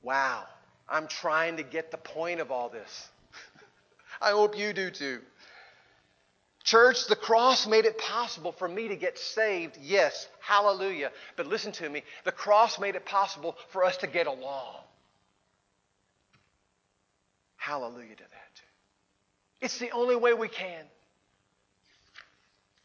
Wow, 0.03 0.45
I'm 0.89 1.07
trying 1.07 1.57
to 1.57 1.63
get 1.63 1.91
the 1.91 1.97
point 1.97 2.41
of 2.41 2.51
all 2.51 2.69
this. 2.69 3.09
I 4.21 4.31
hope 4.31 4.59
you 4.59 4.73
do 4.73 4.91
too. 4.91 5.21
Church, 6.65 7.07
the 7.09 7.17
cross 7.17 7.67
made 7.67 7.85
it 7.85 7.99
possible 7.99 8.51
for 8.51 8.67
me 8.67 8.89
to 8.89 8.97
get 8.97 9.19
saved. 9.19 9.77
Yes, 9.83 10.27
hallelujah. 10.41 11.13
But 11.37 11.47
listen 11.47 11.73
to 11.73 11.89
me 11.89 12.03
the 12.25 12.33
cross 12.33 12.79
made 12.79 12.97
it 12.97 13.05
possible 13.05 13.57
for 13.69 13.85
us 13.85 13.99
to 13.99 14.07
get 14.07 14.27
along. 14.27 14.77
Hallelujah 17.57 18.17
to 18.17 18.23
that. 18.23 18.63
It's 19.61 19.79
the 19.79 19.91
only 19.91 20.17
way 20.17 20.33
we 20.33 20.49
can. 20.49 20.85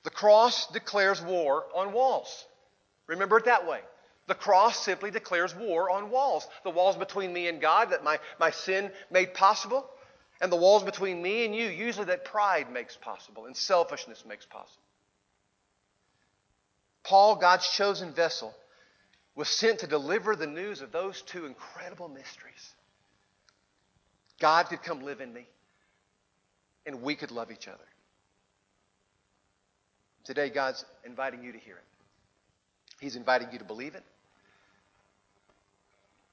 The 0.03 0.09
cross 0.09 0.67
declares 0.67 1.21
war 1.21 1.65
on 1.73 1.93
walls. 1.93 2.45
Remember 3.07 3.37
it 3.37 3.45
that 3.45 3.65
way. 3.65 3.79
The 4.27 4.35
cross 4.35 4.77
simply 4.83 5.09
declares 5.09 5.55
war 5.55 5.89
on 5.89 6.11
walls. 6.11 6.47
The 6.63 6.69
walls 6.69 6.97
between 6.97 7.31
me 7.31 7.47
and 7.47 7.61
God 7.61 7.91
that 7.91 8.03
my, 8.03 8.19
my 8.39 8.51
sin 8.51 8.91
made 9.09 9.33
possible 9.33 9.89
and 10.41 10.51
the 10.51 10.57
walls 10.57 10.83
between 10.83 11.21
me 11.21 11.45
and 11.45 11.55
you, 11.55 11.67
usually 11.67 12.05
that 12.05 12.25
pride 12.25 12.71
makes 12.71 12.95
possible 12.95 13.45
and 13.45 13.55
selfishness 13.55 14.23
makes 14.25 14.45
possible. 14.45 14.83
Paul, 17.03 17.35
God's 17.35 17.67
chosen 17.67 18.13
vessel, 18.13 18.53
was 19.35 19.49
sent 19.49 19.79
to 19.79 19.87
deliver 19.87 20.35
the 20.35 20.47
news 20.47 20.81
of 20.81 20.91
those 20.91 21.21
two 21.21 21.45
incredible 21.45 22.07
mysteries. 22.07 22.73
God 24.39 24.67
could 24.67 24.83
come 24.83 25.01
live 25.01 25.19
in 25.21 25.33
me, 25.33 25.47
and 26.85 27.01
we 27.01 27.15
could 27.15 27.31
love 27.31 27.51
each 27.51 27.67
other. 27.67 27.77
Today, 30.23 30.49
God's 30.49 30.85
inviting 31.05 31.43
you 31.43 31.51
to 31.51 31.57
hear 31.57 31.75
it. 31.75 31.83
He's 32.99 33.15
inviting 33.15 33.49
you 33.51 33.59
to 33.59 33.65
believe 33.65 33.95
it, 33.95 34.03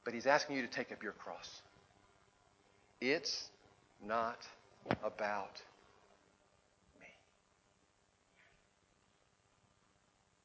but 0.05 0.13
He's 0.15 0.27
asking 0.27 0.57
you 0.57 0.63
to 0.63 0.69
take 0.69 0.93
up 0.93 1.03
your 1.03 1.13
cross. 1.13 1.63
It's 3.01 3.49
not 4.05 4.39
about 5.05 5.61
me. 7.01 7.07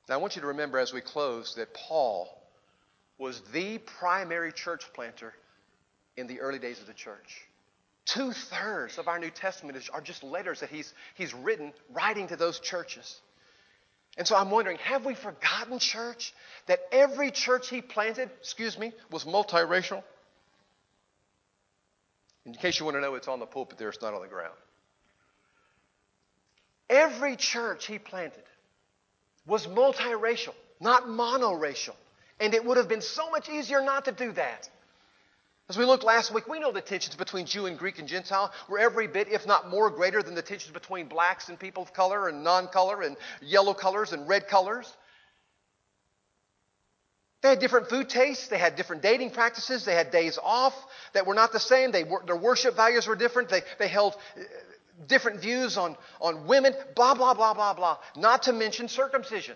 Now, 0.10 0.16
I 0.16 0.18
want 0.18 0.36
you 0.36 0.42
to 0.42 0.48
remember 0.48 0.80
as 0.80 0.94
we 0.94 1.02
close 1.02 1.56
that 1.56 1.74
Paul 1.74 2.28
was 3.18 3.42
the 3.54 3.78
primary 3.78 4.52
church 4.52 4.84
planter 4.94 5.34
in 6.18 6.28
the 6.28 6.40
early 6.40 6.60
days 6.60 6.80
of 6.80 6.88
the 6.88 6.94
church. 6.94 7.48
Two 8.06 8.32
thirds 8.32 8.98
of 8.98 9.08
our 9.08 9.20
New 9.20 9.30
Testament 9.30 9.78
is, 9.78 9.90
are 9.90 10.02
just 10.02 10.24
letters 10.24 10.62
that 10.62 10.70
he's, 10.70 10.92
he's 11.16 11.34
written, 11.34 11.72
writing 11.92 12.28
to 12.28 12.36
those 12.36 12.60
churches. 12.60 13.22
And 14.18 14.28
so 14.28 14.36
I'm 14.36 14.52
wondering, 14.52 14.78
have 14.78 15.06
we 15.06 15.14
forgotten, 15.14 15.80
church, 15.80 16.34
that 16.68 16.80
every 16.92 17.32
church 17.32 17.70
he 17.70 17.82
planted, 17.82 18.30
excuse 18.40 18.78
me, 18.78 18.92
was 19.10 19.24
multiracial? 19.24 20.04
In 22.46 22.54
case 22.56 22.80
you 22.80 22.86
want 22.86 22.98
to 22.98 23.02
know, 23.02 23.16
it's 23.16 23.28
on 23.28 23.40
the 23.40 23.46
pulpit 23.46 23.78
there, 23.78 23.90
it's 23.90 24.02
not 24.02 24.14
on 24.14 24.22
the 24.22 24.28
ground. 24.28 24.56
Every 26.90 27.36
church 27.36 27.88
he 27.88 28.00
planted 28.00 28.44
was 29.46 29.68
multiracial, 29.68 30.54
not 30.80 31.04
monoracial. 31.04 31.96
And 32.40 32.54
it 32.54 32.66
would 32.66 32.78
have 32.78 32.88
been 32.88 33.02
so 33.02 33.30
much 33.30 33.50
easier 33.50 33.82
not 33.82 34.06
to 34.06 34.12
do 34.12 34.32
that. 34.34 34.70
As 35.70 35.78
we 35.78 35.86
looked 35.86 36.04
last 36.04 36.34
week, 36.34 36.48
we 36.50 36.60
know 36.60 36.72
the 36.74 36.82
tensions 36.82 37.16
between 37.16 37.46
Jew 37.46 37.68
and 37.68 37.78
Greek 37.78 38.00
and 38.00 38.08
Gentile 38.08 38.52
were 38.68 38.80
every 38.80 39.08
bit, 39.08 39.30
if 39.30 39.48
not 39.48 39.70
more, 39.70 39.90
greater 39.90 40.22
than 40.22 40.36
the 40.36 40.42
tensions 40.42 40.74
between 40.74 41.08
blacks 41.08 41.48
and 41.48 41.58
people 41.58 41.84
of 41.84 41.94
color 41.94 42.28
and 42.28 42.44
non 42.44 42.68
color 42.68 43.04
and 43.04 43.16
yellow 43.42 43.74
colors 43.74 44.12
and 44.12 44.28
red 44.28 44.50
colors. 44.50 44.92
They 47.42 47.50
had 47.50 47.60
different 47.60 47.90
food 47.90 48.08
tastes. 48.08 48.48
They 48.48 48.58
had 48.58 48.76
different 48.76 49.02
dating 49.02 49.32
practices. 49.32 49.84
They 49.84 49.96
had 49.96 50.12
days 50.12 50.38
off 50.42 50.76
that 51.14 51.26
were 51.26 51.34
not 51.34 51.52
the 51.52 51.60
same. 51.60 51.92
They, 51.92 52.06
their 52.26 52.36
worship 52.36 52.76
values 52.76 53.08
were 53.08 53.16
different. 53.16 53.50
They, 53.50 53.62
they 53.80 53.88
held 53.88 54.16
uh, 54.38 54.42
different 55.08 55.42
views 55.42 55.76
on, 55.78 55.98
on 56.20 56.46
women, 56.46 56.74
blah, 56.96 57.16
blah, 57.16 57.34
blah, 57.34 57.54
blah, 57.54 57.74
blah. 57.74 57.98
Not 58.16 58.44
to 58.44 58.54
mention 58.54 58.88
circumcision. 58.88 59.56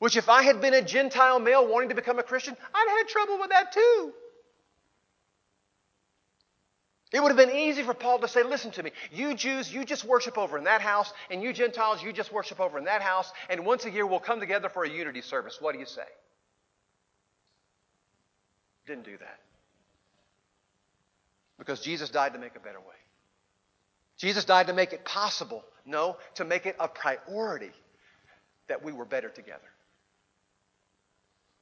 Which, 0.00 0.16
if 0.16 0.28
I 0.28 0.42
had 0.42 0.60
been 0.60 0.74
a 0.74 0.82
Gentile 0.82 1.38
male 1.38 1.66
wanting 1.66 1.88
to 1.90 1.94
become 1.94 2.18
a 2.18 2.22
Christian, 2.22 2.56
I'd 2.74 2.96
had 2.98 3.08
trouble 3.08 3.38
with 3.38 3.50
that 3.50 3.72
too. 3.72 4.12
It 7.12 7.22
would 7.22 7.28
have 7.28 7.36
been 7.36 7.56
easy 7.56 7.82
for 7.82 7.94
Paul 7.94 8.18
to 8.18 8.28
say, 8.28 8.42
Listen 8.42 8.70
to 8.72 8.82
me, 8.82 8.90
you 9.10 9.34
Jews, 9.34 9.72
you 9.72 9.84
just 9.84 10.04
worship 10.04 10.36
over 10.36 10.58
in 10.58 10.64
that 10.64 10.82
house, 10.82 11.12
and 11.30 11.42
you 11.42 11.52
Gentiles, 11.52 12.02
you 12.02 12.12
just 12.12 12.32
worship 12.32 12.60
over 12.60 12.78
in 12.78 12.84
that 12.84 13.02
house, 13.02 13.32
and 13.48 13.64
once 13.64 13.86
a 13.86 13.90
year 13.90 14.06
we'll 14.06 14.20
come 14.20 14.40
together 14.40 14.68
for 14.68 14.84
a 14.84 14.90
unity 14.90 15.22
service. 15.22 15.58
What 15.60 15.72
do 15.72 15.78
you 15.78 15.86
say? 15.86 16.02
Didn't 18.88 19.04
do 19.04 19.18
that. 19.18 19.38
Because 21.58 21.80
Jesus 21.80 22.08
died 22.08 22.32
to 22.32 22.38
make 22.38 22.56
a 22.56 22.60
better 22.60 22.80
way. 22.80 22.86
Jesus 24.16 24.46
died 24.46 24.68
to 24.68 24.72
make 24.72 24.92
it 24.92 25.04
possible, 25.04 25.62
no, 25.84 26.16
to 26.36 26.44
make 26.44 26.64
it 26.64 26.74
a 26.80 26.88
priority 26.88 27.70
that 28.68 28.82
we 28.82 28.92
were 28.92 29.04
better 29.04 29.28
together. 29.28 29.60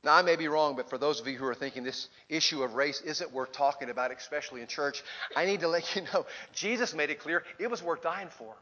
Now, 0.04 0.14
I 0.14 0.22
may 0.22 0.36
be 0.36 0.46
wrong, 0.46 0.76
but 0.76 0.88
for 0.88 0.98
those 0.98 1.18
of 1.20 1.26
you 1.26 1.36
who 1.36 1.46
are 1.46 1.54
thinking 1.54 1.82
this 1.82 2.08
issue 2.28 2.62
of 2.62 2.74
race 2.74 3.00
isn't 3.00 3.32
worth 3.32 3.50
talking 3.50 3.90
about, 3.90 4.16
especially 4.16 4.60
in 4.60 4.68
church, 4.68 5.02
I 5.34 5.46
need 5.46 5.60
to 5.60 5.68
let 5.68 5.96
you 5.96 6.02
know 6.14 6.26
Jesus 6.54 6.94
made 6.94 7.10
it 7.10 7.18
clear 7.18 7.42
it 7.58 7.68
was 7.68 7.82
worth 7.82 8.02
dying 8.02 8.28
for. 8.38 8.54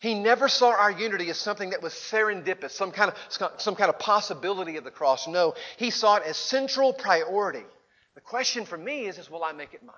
He 0.00 0.14
never 0.14 0.48
saw 0.48 0.70
our 0.70 0.92
unity 0.92 1.28
as 1.30 1.38
something 1.38 1.70
that 1.70 1.82
was 1.82 1.92
serendipitous, 1.92 2.70
some 2.70 2.92
kind 2.92 3.10
of, 3.10 3.60
some 3.60 3.74
kind 3.74 3.88
of 3.88 3.98
possibility 3.98 4.76
of 4.76 4.84
the 4.84 4.92
cross. 4.92 5.26
No, 5.26 5.54
he 5.76 5.90
saw 5.90 6.16
it 6.16 6.22
as 6.24 6.36
central 6.36 6.92
priority. 6.92 7.64
The 8.14 8.20
question 8.20 8.64
for 8.64 8.78
me 8.78 9.06
is, 9.06 9.18
is 9.18 9.28
will 9.28 9.42
I 9.42 9.52
make 9.52 9.74
it 9.74 9.82
mine? 9.82 9.94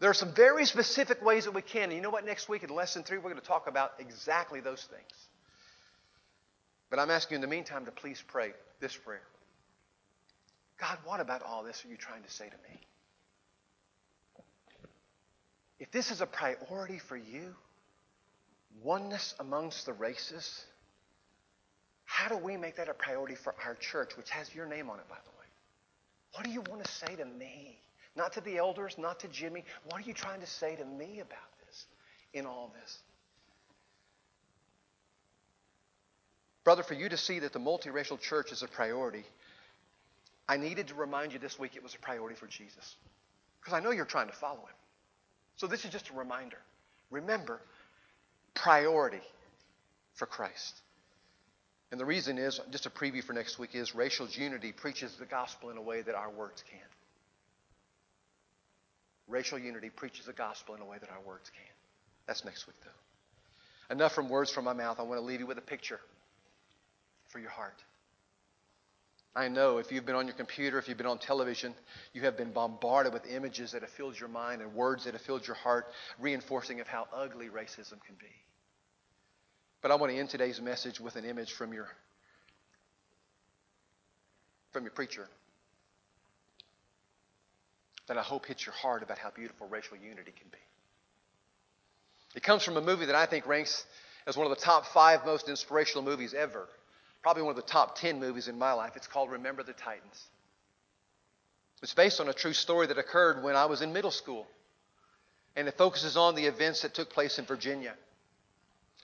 There 0.00 0.10
are 0.10 0.14
some 0.14 0.34
very 0.34 0.64
specific 0.64 1.24
ways 1.24 1.44
that 1.44 1.54
we 1.54 1.62
can. 1.62 1.84
And 1.84 1.92
you 1.92 2.00
know 2.00 2.10
what? 2.10 2.26
Next 2.26 2.48
week 2.48 2.64
in 2.64 2.70
lesson 2.70 3.04
three, 3.04 3.18
we're 3.18 3.30
going 3.30 3.36
to 3.36 3.46
talk 3.46 3.68
about 3.68 3.92
exactly 4.00 4.58
those 4.58 4.82
things. 4.82 5.28
But 6.90 6.98
I'm 6.98 7.10
asking 7.10 7.36
you 7.36 7.36
in 7.36 7.48
the 7.48 7.54
meantime 7.54 7.84
to 7.84 7.92
please 7.92 8.22
pray 8.26 8.52
this 8.80 8.96
prayer 8.96 9.22
God, 10.80 10.98
what 11.04 11.20
about 11.20 11.42
all 11.42 11.62
this 11.62 11.84
are 11.84 11.88
you 11.88 11.96
trying 11.96 12.24
to 12.24 12.30
say 12.30 12.46
to 12.46 12.56
me? 12.68 12.80
If 15.78 15.92
this 15.92 16.10
is 16.10 16.20
a 16.20 16.26
priority 16.26 16.98
for 16.98 17.16
you, 17.16 17.54
oneness 18.82 19.34
amongst 19.40 19.86
the 19.86 19.92
races, 19.92 20.64
how 22.04 22.28
do 22.28 22.36
we 22.36 22.56
make 22.56 22.76
that 22.76 22.88
a 22.88 22.94
priority 22.94 23.34
for 23.34 23.54
our 23.64 23.74
church, 23.74 24.16
which 24.16 24.30
has 24.30 24.54
your 24.54 24.66
name 24.66 24.90
on 24.90 24.98
it, 24.98 25.08
by 25.08 25.16
the 25.24 25.30
way? 25.30 25.46
What 26.34 26.44
do 26.44 26.50
you 26.50 26.62
want 26.62 26.84
to 26.84 26.90
say 26.90 27.16
to 27.16 27.24
me? 27.24 27.78
Not 28.14 28.32
to 28.34 28.40
the 28.40 28.58
elders, 28.58 28.96
not 28.98 29.20
to 29.20 29.28
Jimmy. 29.28 29.64
What 29.84 30.02
are 30.02 30.04
you 30.04 30.12
trying 30.12 30.40
to 30.40 30.46
say 30.46 30.76
to 30.76 30.84
me 30.84 31.20
about 31.20 31.58
this, 31.66 31.86
in 32.34 32.46
all 32.46 32.72
this? 32.80 32.98
Brother, 36.64 36.82
for 36.82 36.94
you 36.94 37.08
to 37.08 37.16
see 37.16 37.40
that 37.40 37.52
the 37.52 37.58
multiracial 37.58 38.20
church 38.20 38.52
is 38.52 38.62
a 38.62 38.68
priority, 38.68 39.24
I 40.48 40.56
needed 40.56 40.88
to 40.88 40.94
remind 40.94 41.32
you 41.32 41.38
this 41.38 41.58
week 41.58 41.76
it 41.76 41.82
was 41.82 41.94
a 41.94 41.98
priority 41.98 42.36
for 42.36 42.46
Jesus. 42.46 42.96
Because 43.60 43.74
I 43.74 43.80
know 43.80 43.90
you're 43.90 44.04
trying 44.04 44.28
to 44.28 44.34
follow 44.34 44.60
him. 44.60 44.76
So 45.56 45.66
this 45.66 45.84
is 45.84 45.90
just 45.90 46.10
a 46.10 46.14
reminder. 46.14 46.58
Remember, 47.10 47.60
priority 48.54 49.22
for 50.14 50.26
Christ. 50.26 50.80
And 51.90 52.00
the 52.00 52.04
reason 52.04 52.38
is, 52.38 52.58
just 52.70 52.86
a 52.86 52.90
preview 52.90 53.22
for 53.22 53.34
next 53.34 53.58
week, 53.58 53.74
is 53.74 53.94
racial 53.94 54.26
unity 54.26 54.72
preaches 54.72 55.14
the 55.16 55.26
gospel 55.26 55.70
in 55.70 55.76
a 55.76 55.82
way 55.82 56.00
that 56.02 56.14
our 56.14 56.30
words 56.30 56.64
can't. 56.70 56.82
Racial 59.28 59.58
unity 59.58 59.90
preaches 59.90 60.26
the 60.26 60.32
gospel 60.32 60.74
in 60.74 60.80
a 60.80 60.86
way 60.86 60.96
that 60.98 61.10
our 61.10 61.20
words 61.26 61.50
can't. 61.50 61.78
That's 62.26 62.44
next 62.44 62.66
week, 62.66 62.76
though. 62.82 63.94
Enough 63.94 64.14
from 64.14 64.28
words 64.28 64.50
from 64.50 64.64
my 64.64 64.72
mouth. 64.72 64.98
I 64.98 65.02
want 65.02 65.20
to 65.20 65.24
leave 65.24 65.40
you 65.40 65.46
with 65.46 65.58
a 65.58 65.62
picture 65.62 66.00
for 67.28 67.38
your 67.38 67.50
heart. 67.50 67.82
I 69.34 69.48
know 69.48 69.78
if 69.78 69.90
you've 69.90 70.04
been 70.04 70.14
on 70.14 70.26
your 70.26 70.36
computer, 70.36 70.78
if 70.78 70.88
you've 70.88 70.98
been 70.98 71.06
on 71.06 71.18
television, 71.18 71.74
you 72.12 72.22
have 72.22 72.36
been 72.36 72.52
bombarded 72.52 73.14
with 73.14 73.26
images 73.26 73.72
that 73.72 73.80
have 73.80 73.90
filled 73.90 74.18
your 74.18 74.28
mind 74.28 74.60
and 74.60 74.74
words 74.74 75.04
that 75.04 75.14
have 75.14 75.22
filled 75.22 75.46
your 75.46 75.56
heart, 75.56 75.86
reinforcing 76.18 76.80
of 76.80 76.86
how 76.86 77.06
ugly 77.14 77.48
racism 77.48 78.02
can 78.04 78.14
be. 78.20 78.26
But 79.80 79.90
I 79.90 79.94
want 79.94 80.12
to 80.12 80.18
end 80.18 80.28
today's 80.28 80.60
message 80.60 81.00
with 81.00 81.16
an 81.16 81.24
image 81.24 81.52
from 81.52 81.72
your 81.72 81.88
from 84.72 84.84
your 84.84 84.92
preacher 84.92 85.28
that 88.08 88.16
I 88.16 88.22
hope 88.22 88.46
hits 88.46 88.64
your 88.64 88.74
heart 88.74 89.02
about 89.02 89.18
how 89.18 89.30
beautiful 89.30 89.68
racial 89.68 89.96
unity 89.96 90.32
can 90.32 90.48
be. 90.50 90.58
It 92.34 92.42
comes 92.42 92.62
from 92.62 92.76
a 92.76 92.80
movie 92.80 93.06
that 93.06 93.14
I 93.14 93.26
think 93.26 93.46
ranks 93.46 93.84
as 94.26 94.36
one 94.36 94.50
of 94.50 94.56
the 94.56 94.62
top 94.64 94.86
five 94.86 95.26
most 95.26 95.48
inspirational 95.48 96.04
movies 96.04 96.32
ever 96.34 96.68
probably 97.22 97.42
one 97.42 97.50
of 97.50 97.56
the 97.56 97.62
top 97.62 97.98
10 97.98 98.18
movies 98.18 98.48
in 98.48 98.58
my 98.58 98.72
life. 98.72 98.92
It's 98.96 99.06
called 99.06 99.30
Remember 99.30 99.62
the 99.62 99.72
Titans. 99.72 100.22
It's 101.82 101.94
based 101.94 102.20
on 102.20 102.28
a 102.28 102.32
true 102.32 102.52
story 102.52 102.86
that 102.86 102.98
occurred 102.98 103.42
when 103.42 103.56
I 103.56 103.66
was 103.66 103.82
in 103.82 103.92
middle 103.92 104.10
school. 104.10 104.46
And 105.56 105.68
it 105.68 105.76
focuses 105.76 106.16
on 106.16 106.34
the 106.34 106.46
events 106.46 106.82
that 106.82 106.94
took 106.94 107.10
place 107.10 107.38
in 107.38 107.44
Virginia. 107.44 107.94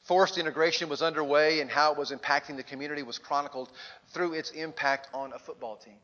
Forced 0.04 0.38
integration 0.38 0.88
was 0.88 1.02
underway, 1.02 1.60
and 1.60 1.70
how 1.70 1.92
it 1.92 1.98
was 1.98 2.12
impacting 2.12 2.56
the 2.56 2.62
community 2.62 3.02
was 3.02 3.18
chronicled 3.18 3.70
through 4.14 4.32
its 4.32 4.50
impact 4.52 5.08
on 5.12 5.32
a 5.34 5.38
football 5.38 5.76
team. 5.76 5.98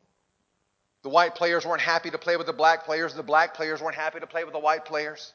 The 1.03 1.09
white 1.09 1.35
players 1.35 1.65
weren't 1.65 1.81
happy 1.81 2.11
to 2.11 2.19
play 2.19 2.37
with 2.37 2.47
the 2.47 2.53
black 2.53 2.85
players, 2.85 3.15
the 3.15 3.23
black 3.23 3.55
players 3.55 3.81
weren't 3.81 3.97
happy 3.97 4.21
to 4.21 4.27
play 4.27 4.45
with 4.45 4.53
the 4.53 4.59
white 4.59 4.85
players. 4.85 5.33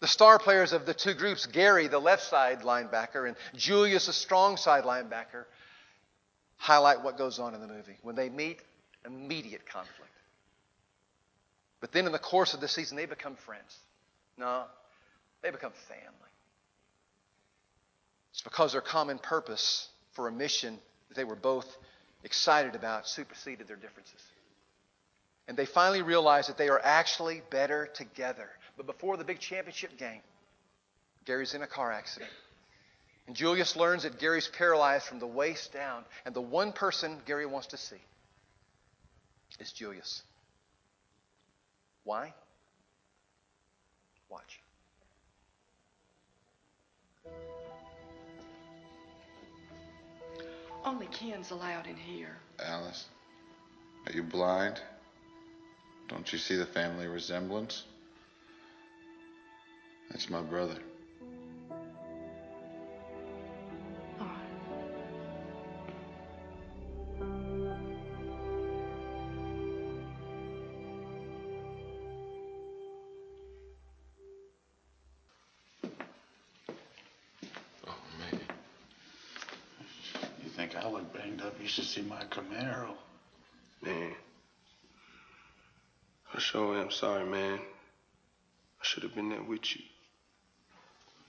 The 0.00 0.08
star 0.08 0.38
players 0.38 0.72
of 0.72 0.84
the 0.84 0.94
two 0.94 1.14
groups, 1.14 1.46
Gary, 1.46 1.86
the 1.86 1.98
left 1.98 2.22
side 2.22 2.60
linebacker, 2.60 3.28
and 3.28 3.36
Julius, 3.54 4.06
the 4.06 4.12
strong 4.12 4.56
side 4.56 4.84
linebacker, 4.84 5.44
highlight 6.60 7.02
what 7.02 7.16
goes 7.16 7.38
on 7.38 7.54
in 7.54 7.60
the 7.62 7.66
movie. 7.66 7.96
When 8.02 8.14
they 8.14 8.28
meet, 8.28 8.60
immediate 9.06 9.66
conflict. 9.66 10.10
But 11.80 11.90
then 11.90 12.04
in 12.04 12.12
the 12.12 12.18
course 12.18 12.52
of 12.52 12.60
the 12.60 12.68
season, 12.68 12.98
they 12.98 13.06
become 13.06 13.34
friends. 13.34 13.78
No, 14.36 14.64
they 15.42 15.50
become 15.50 15.72
family. 15.88 16.30
It's 18.32 18.42
because 18.42 18.72
their 18.72 18.82
common 18.82 19.18
purpose 19.18 19.88
for 20.12 20.28
a 20.28 20.32
mission 20.32 20.78
that 21.08 21.14
they 21.14 21.24
were 21.24 21.34
both 21.34 21.66
excited 22.24 22.74
about 22.74 23.08
superseded 23.08 23.66
their 23.66 23.76
differences. 23.76 24.22
And 25.48 25.56
they 25.56 25.64
finally 25.64 26.02
realized 26.02 26.50
that 26.50 26.58
they 26.58 26.68
are 26.68 26.80
actually 26.84 27.40
better 27.50 27.88
together. 27.94 28.50
But 28.76 28.84
before 28.84 29.16
the 29.16 29.24
big 29.24 29.40
championship 29.40 29.96
game, 29.96 30.20
Gary's 31.24 31.54
in 31.54 31.62
a 31.62 31.66
car 31.66 31.90
accident. 31.90 32.30
And 33.30 33.36
Julius 33.36 33.76
learns 33.76 34.02
that 34.02 34.18
Gary's 34.18 34.48
paralyzed 34.48 35.06
from 35.06 35.20
the 35.20 35.26
waist 35.28 35.72
down, 35.72 36.04
and 36.24 36.34
the 36.34 36.40
one 36.40 36.72
person 36.72 37.16
Gary 37.26 37.46
wants 37.46 37.68
to 37.68 37.76
see 37.76 38.02
is 39.60 39.70
Julius. 39.70 40.24
Why? 42.02 42.34
Watch. 44.28 44.58
Only 50.84 51.06
kin's 51.12 51.52
allowed 51.52 51.86
in 51.86 51.94
here. 51.94 52.36
Alice, 52.58 53.04
are 54.08 54.12
you 54.12 54.24
blind? 54.24 54.80
Don't 56.08 56.32
you 56.32 56.38
see 56.40 56.56
the 56.56 56.66
family 56.66 57.06
resemblance? 57.06 57.84
That's 60.10 60.28
my 60.28 60.42
brother. 60.42 60.78
Should 81.70 81.84
see 81.84 82.02
my 82.02 82.24
Camaro. 82.24 82.94
Man. 83.80 84.12
I 86.34 86.38
sure 86.40 86.76
am 86.76 86.90
sorry, 86.90 87.24
man. 87.24 87.60
I 87.60 88.82
should 88.82 89.04
have 89.04 89.14
been 89.14 89.28
there 89.28 89.42
with 89.42 89.76
you. 89.76 89.82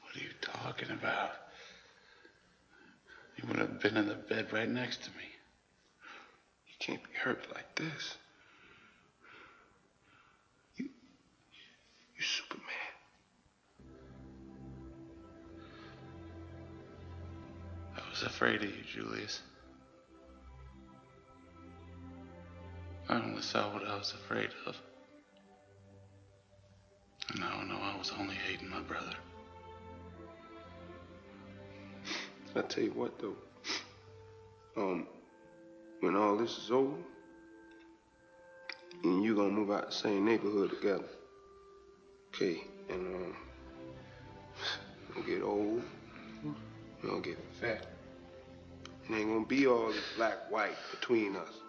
What 0.01 0.15
are 0.15 0.19
you 0.19 0.31
talking 0.41 0.89
about? 0.89 1.31
You 3.37 3.47
would 3.47 3.57
have 3.57 3.79
been 3.81 3.97
in 3.97 4.07
the 4.07 4.15
bed 4.15 4.51
right 4.51 4.67
next 4.67 5.03
to 5.03 5.09
me. 5.11 5.25
You 6.67 6.73
can't 6.79 7.03
be 7.03 7.13
hurt 7.19 7.45
like 7.53 7.75
this. 7.75 8.17
You. 10.75 10.85
You 12.17 12.23
Superman. 12.23 12.65
I 17.95 18.09
was 18.09 18.23
afraid 18.23 18.63
of 18.63 18.69
you, 18.69 18.83
Julius. 18.91 19.41
I 23.11 23.17
only 23.17 23.41
saw 23.41 23.73
what 23.73 23.85
I 23.85 23.97
was 23.97 24.13
afraid 24.13 24.51
of. 24.65 24.77
And 27.29 27.41
now 27.41 27.59
I 27.59 27.65
know 27.65 27.77
I 27.81 27.97
was 27.97 28.13
only 28.17 28.35
hating 28.35 28.69
my 28.69 28.79
brother. 28.79 29.13
I 32.55 32.61
tell 32.61 32.85
you 32.85 32.91
what, 32.91 33.19
though. 33.19 33.35
Um, 34.77 35.07
when 35.99 36.15
all 36.15 36.37
this 36.37 36.57
is 36.57 36.71
over, 36.71 36.95
and 39.03 39.21
you 39.21 39.35
gonna 39.35 39.49
move 39.49 39.71
out 39.71 39.87
the 39.87 39.91
same 39.91 40.23
neighborhood 40.23 40.69
together. 40.69 41.09
Okay, 42.33 42.63
and 42.89 43.15
um, 43.15 43.35
you 45.17 45.23
get 45.23 45.43
old, 45.43 45.81
gonna 47.03 47.19
get 47.19 47.37
fat. 47.59 47.87
It 49.09 49.13
ain't 49.13 49.27
gonna 49.27 49.45
be 49.45 49.67
all 49.67 49.87
this 49.87 50.01
black 50.15 50.49
white 50.49 50.77
between 50.91 51.35
us. 51.35 51.60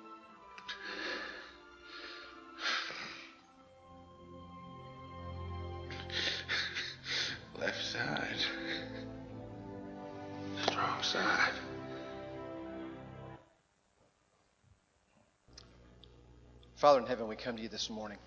Father 16.83 16.99
in 16.99 17.07
heaven, 17.07 17.29
we 17.29 17.37
come 17.37 17.55
to 17.55 17.63
you 17.63 17.69
this 17.69 17.89
morning 17.89 18.19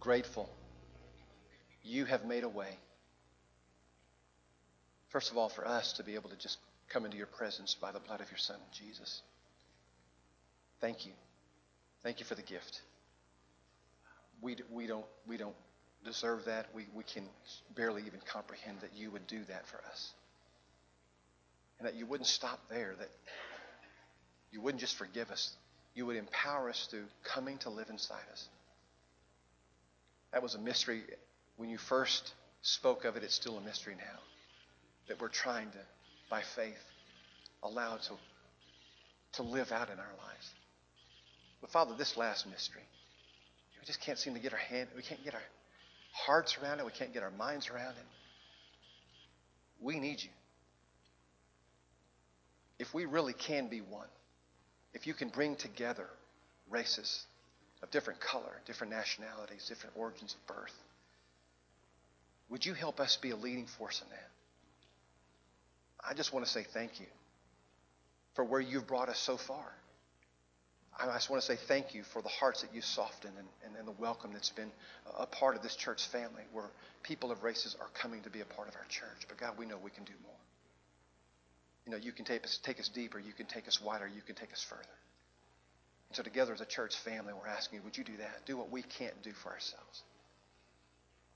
grateful. 0.00 0.50
You 1.84 2.04
have 2.04 2.24
made 2.24 2.42
a 2.42 2.48
way. 2.48 2.76
First 5.10 5.30
of 5.30 5.38
all, 5.38 5.48
for 5.48 5.64
us 5.64 5.92
to 5.92 6.02
be 6.02 6.16
able 6.16 6.30
to 6.30 6.36
just 6.36 6.58
come 6.88 7.04
into 7.04 7.16
your 7.16 7.28
presence 7.28 7.76
by 7.80 7.92
the 7.92 8.00
blood 8.00 8.20
of 8.20 8.28
your 8.28 8.38
Son, 8.38 8.56
Jesus. 8.72 9.22
Thank 10.80 11.06
you. 11.06 11.12
Thank 12.02 12.18
you 12.18 12.26
for 12.26 12.34
the 12.34 12.42
gift. 12.42 12.80
We, 14.40 14.56
we, 14.72 14.88
don't, 14.88 15.06
we 15.24 15.36
don't 15.36 15.54
deserve 16.04 16.46
that. 16.46 16.66
We, 16.74 16.88
we 16.92 17.04
can 17.04 17.28
barely 17.76 18.02
even 18.04 18.18
comprehend 18.26 18.80
that 18.80 18.96
you 18.96 19.12
would 19.12 19.28
do 19.28 19.44
that 19.44 19.68
for 19.68 19.76
us. 19.88 20.10
And 21.78 21.86
that 21.86 21.94
you 21.94 22.04
wouldn't 22.04 22.26
stop 22.26 22.58
there, 22.68 22.96
that 22.98 23.10
you 24.50 24.60
wouldn't 24.60 24.80
just 24.80 24.96
forgive 24.96 25.30
us, 25.30 25.54
you 25.94 26.06
would 26.06 26.16
empower 26.16 26.70
us 26.70 26.88
through 26.90 27.04
coming 27.22 27.58
to 27.58 27.70
live 27.70 27.90
inside 27.90 28.24
us. 28.32 28.48
That 30.32 30.42
was 30.42 30.54
a 30.54 30.58
mystery 30.58 31.02
when 31.56 31.68
you 31.68 31.78
first 31.78 32.32
spoke 32.62 33.04
of 33.04 33.16
it. 33.16 33.22
It's 33.22 33.34
still 33.34 33.58
a 33.58 33.60
mystery 33.60 33.94
now. 33.96 34.18
That 35.08 35.20
we're 35.20 35.28
trying 35.28 35.70
to, 35.70 35.78
by 36.30 36.42
faith, 36.56 36.82
allow 37.62 37.96
to, 37.96 38.12
to 39.34 39.42
live 39.42 39.72
out 39.72 39.90
in 39.90 39.98
our 39.98 40.14
lives. 40.24 40.50
But 41.60 41.70
Father, 41.70 41.94
this 41.96 42.16
last 42.16 42.46
mystery, 42.48 42.82
we 43.80 43.86
just 43.86 44.00
can't 44.00 44.18
seem 44.18 44.34
to 44.34 44.40
get 44.40 44.52
our 44.52 44.58
hand, 44.58 44.88
we 44.96 45.02
can't 45.02 45.22
get 45.24 45.34
our 45.34 45.42
hearts 46.12 46.56
around 46.62 46.80
it, 46.80 46.86
we 46.86 46.92
can't 46.92 47.12
get 47.12 47.22
our 47.22 47.30
minds 47.30 47.68
around 47.68 47.92
it. 47.92 48.06
We 49.80 49.98
need 49.98 50.22
you. 50.22 50.30
If 52.78 52.94
we 52.94 53.04
really 53.04 53.32
can 53.32 53.68
be 53.68 53.80
one, 53.80 54.08
if 54.94 55.06
you 55.06 55.14
can 55.14 55.28
bring 55.28 55.56
together 55.56 56.06
races 56.70 57.24
of 57.82 57.90
different 57.90 58.20
color, 58.20 58.60
different 58.66 58.92
nationalities, 58.92 59.66
different 59.68 59.96
origins 59.96 60.34
of 60.34 60.54
birth, 60.54 60.74
would 62.50 62.64
you 62.64 62.74
help 62.74 63.00
us 63.00 63.16
be 63.16 63.30
a 63.30 63.36
leading 63.36 63.66
force 63.66 64.02
in 64.02 64.08
that? 64.10 64.28
I 66.08 66.14
just 66.14 66.32
want 66.32 66.44
to 66.44 66.50
say 66.50 66.64
thank 66.64 67.00
you 67.00 67.06
for 68.34 68.44
where 68.44 68.60
you've 68.60 68.86
brought 68.86 69.08
us 69.08 69.18
so 69.18 69.36
far. 69.36 69.72
I 70.98 71.06
just 71.14 71.30
want 71.30 71.40
to 71.42 71.46
say 71.46 71.56
thank 71.56 71.94
you 71.94 72.02
for 72.02 72.20
the 72.20 72.28
hearts 72.28 72.60
that 72.60 72.74
you 72.74 72.82
softened 72.82 73.32
and, 73.38 73.48
and, 73.64 73.76
and 73.76 73.88
the 73.88 74.00
welcome 74.02 74.32
that's 74.32 74.50
been 74.50 74.70
a 75.18 75.26
part 75.26 75.56
of 75.56 75.62
this 75.62 75.74
church 75.74 76.06
family 76.08 76.42
where 76.52 76.70
people 77.02 77.32
of 77.32 77.42
races 77.42 77.74
are 77.80 77.88
coming 77.94 78.20
to 78.22 78.30
be 78.30 78.40
a 78.40 78.44
part 78.44 78.68
of 78.68 78.76
our 78.76 78.84
church. 78.88 79.26
But 79.26 79.38
God, 79.38 79.54
we 79.58 79.64
know 79.64 79.78
we 79.82 79.90
can 79.90 80.04
do 80.04 80.12
more. 80.22 80.32
You 81.86 81.92
know, 81.92 81.98
you 81.98 82.12
can 82.12 82.24
take 82.24 82.44
us, 82.44 82.58
take 82.62 82.78
us 82.78 82.88
deeper, 82.88 83.18
you 83.18 83.32
can 83.32 83.46
take 83.46 83.66
us 83.66 83.80
wider, 83.80 84.06
you 84.06 84.22
can 84.22 84.34
take 84.34 84.52
us 84.52 84.62
further. 84.62 84.82
And 86.08 86.16
so 86.16 86.22
together 86.22 86.52
as 86.52 86.60
a 86.60 86.66
church 86.66 86.96
family, 86.98 87.32
we're 87.32 87.48
asking 87.48 87.78
you, 87.78 87.84
would 87.84 87.96
you 87.96 88.04
do 88.04 88.16
that? 88.18 88.46
Do 88.46 88.56
what 88.56 88.70
we 88.70 88.82
can't 88.82 89.20
do 89.22 89.32
for 89.32 89.50
ourselves. 89.50 90.02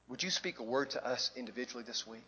Would 0.09 0.23
you 0.23 0.31
speak 0.31 0.61
a 0.61 0.63
word 0.63 0.91
to 0.91 1.05
us 1.05 1.31
individually 1.35 1.83
this 1.85 2.07
week? 2.07 2.27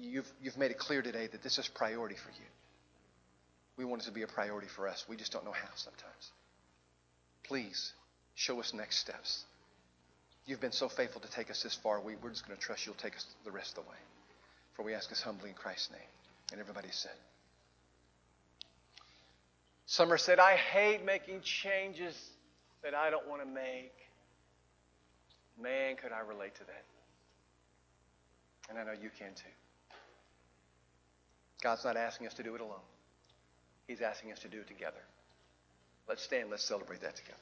You've, 0.00 0.30
you've 0.42 0.56
made 0.56 0.70
it 0.70 0.78
clear 0.78 1.02
today 1.02 1.26
that 1.26 1.42
this 1.42 1.58
is 1.58 1.68
priority 1.68 2.16
for 2.16 2.30
you. 2.30 2.46
We 3.76 3.84
want 3.84 4.02
it 4.02 4.06
to 4.06 4.12
be 4.12 4.22
a 4.22 4.26
priority 4.26 4.68
for 4.68 4.88
us. 4.88 5.04
We 5.08 5.16
just 5.16 5.32
don't 5.32 5.44
know 5.44 5.52
how 5.52 5.68
sometimes. 5.76 6.32
Please 7.44 7.92
show 8.34 8.60
us 8.60 8.72
next 8.72 8.98
steps. 8.98 9.44
You've 10.46 10.60
been 10.60 10.72
so 10.72 10.88
faithful 10.88 11.20
to 11.20 11.30
take 11.30 11.50
us 11.50 11.62
this 11.62 11.74
far. 11.74 12.00
We, 12.00 12.16
we're 12.16 12.30
just 12.30 12.46
going 12.46 12.56
to 12.56 12.62
trust 12.64 12.86
you'll 12.86 12.94
take 12.94 13.16
us 13.16 13.26
the 13.44 13.50
rest 13.50 13.76
of 13.76 13.84
the 13.84 13.90
way. 13.90 13.96
For 14.78 14.84
we 14.84 14.94
ask 14.94 15.10
us 15.10 15.20
humbly 15.20 15.48
in 15.50 15.56
Christ's 15.56 15.90
name. 15.90 16.00
And 16.52 16.60
everybody 16.60 16.86
said. 16.92 17.10
Summer 19.86 20.16
said, 20.16 20.38
I 20.38 20.54
hate 20.54 21.04
making 21.04 21.40
changes 21.40 22.14
that 22.84 22.94
I 22.94 23.10
don't 23.10 23.26
want 23.28 23.42
to 23.42 23.48
make. 23.48 23.92
Man, 25.60 25.96
could 25.96 26.12
I 26.12 26.20
relate 26.20 26.54
to 26.54 26.64
that. 26.64 26.84
And 28.70 28.78
I 28.78 28.84
know 28.84 28.92
you 28.92 29.10
can 29.18 29.34
too. 29.34 29.50
God's 31.60 31.84
not 31.84 31.96
asking 31.96 32.28
us 32.28 32.34
to 32.34 32.44
do 32.44 32.54
it 32.54 32.60
alone. 32.60 32.86
He's 33.88 34.00
asking 34.00 34.30
us 34.30 34.38
to 34.40 34.48
do 34.48 34.60
it 34.60 34.68
together. 34.68 35.02
Let's 36.08 36.22
stand, 36.22 36.50
let's 36.50 36.64
celebrate 36.64 37.00
that 37.00 37.16
together. 37.16 37.38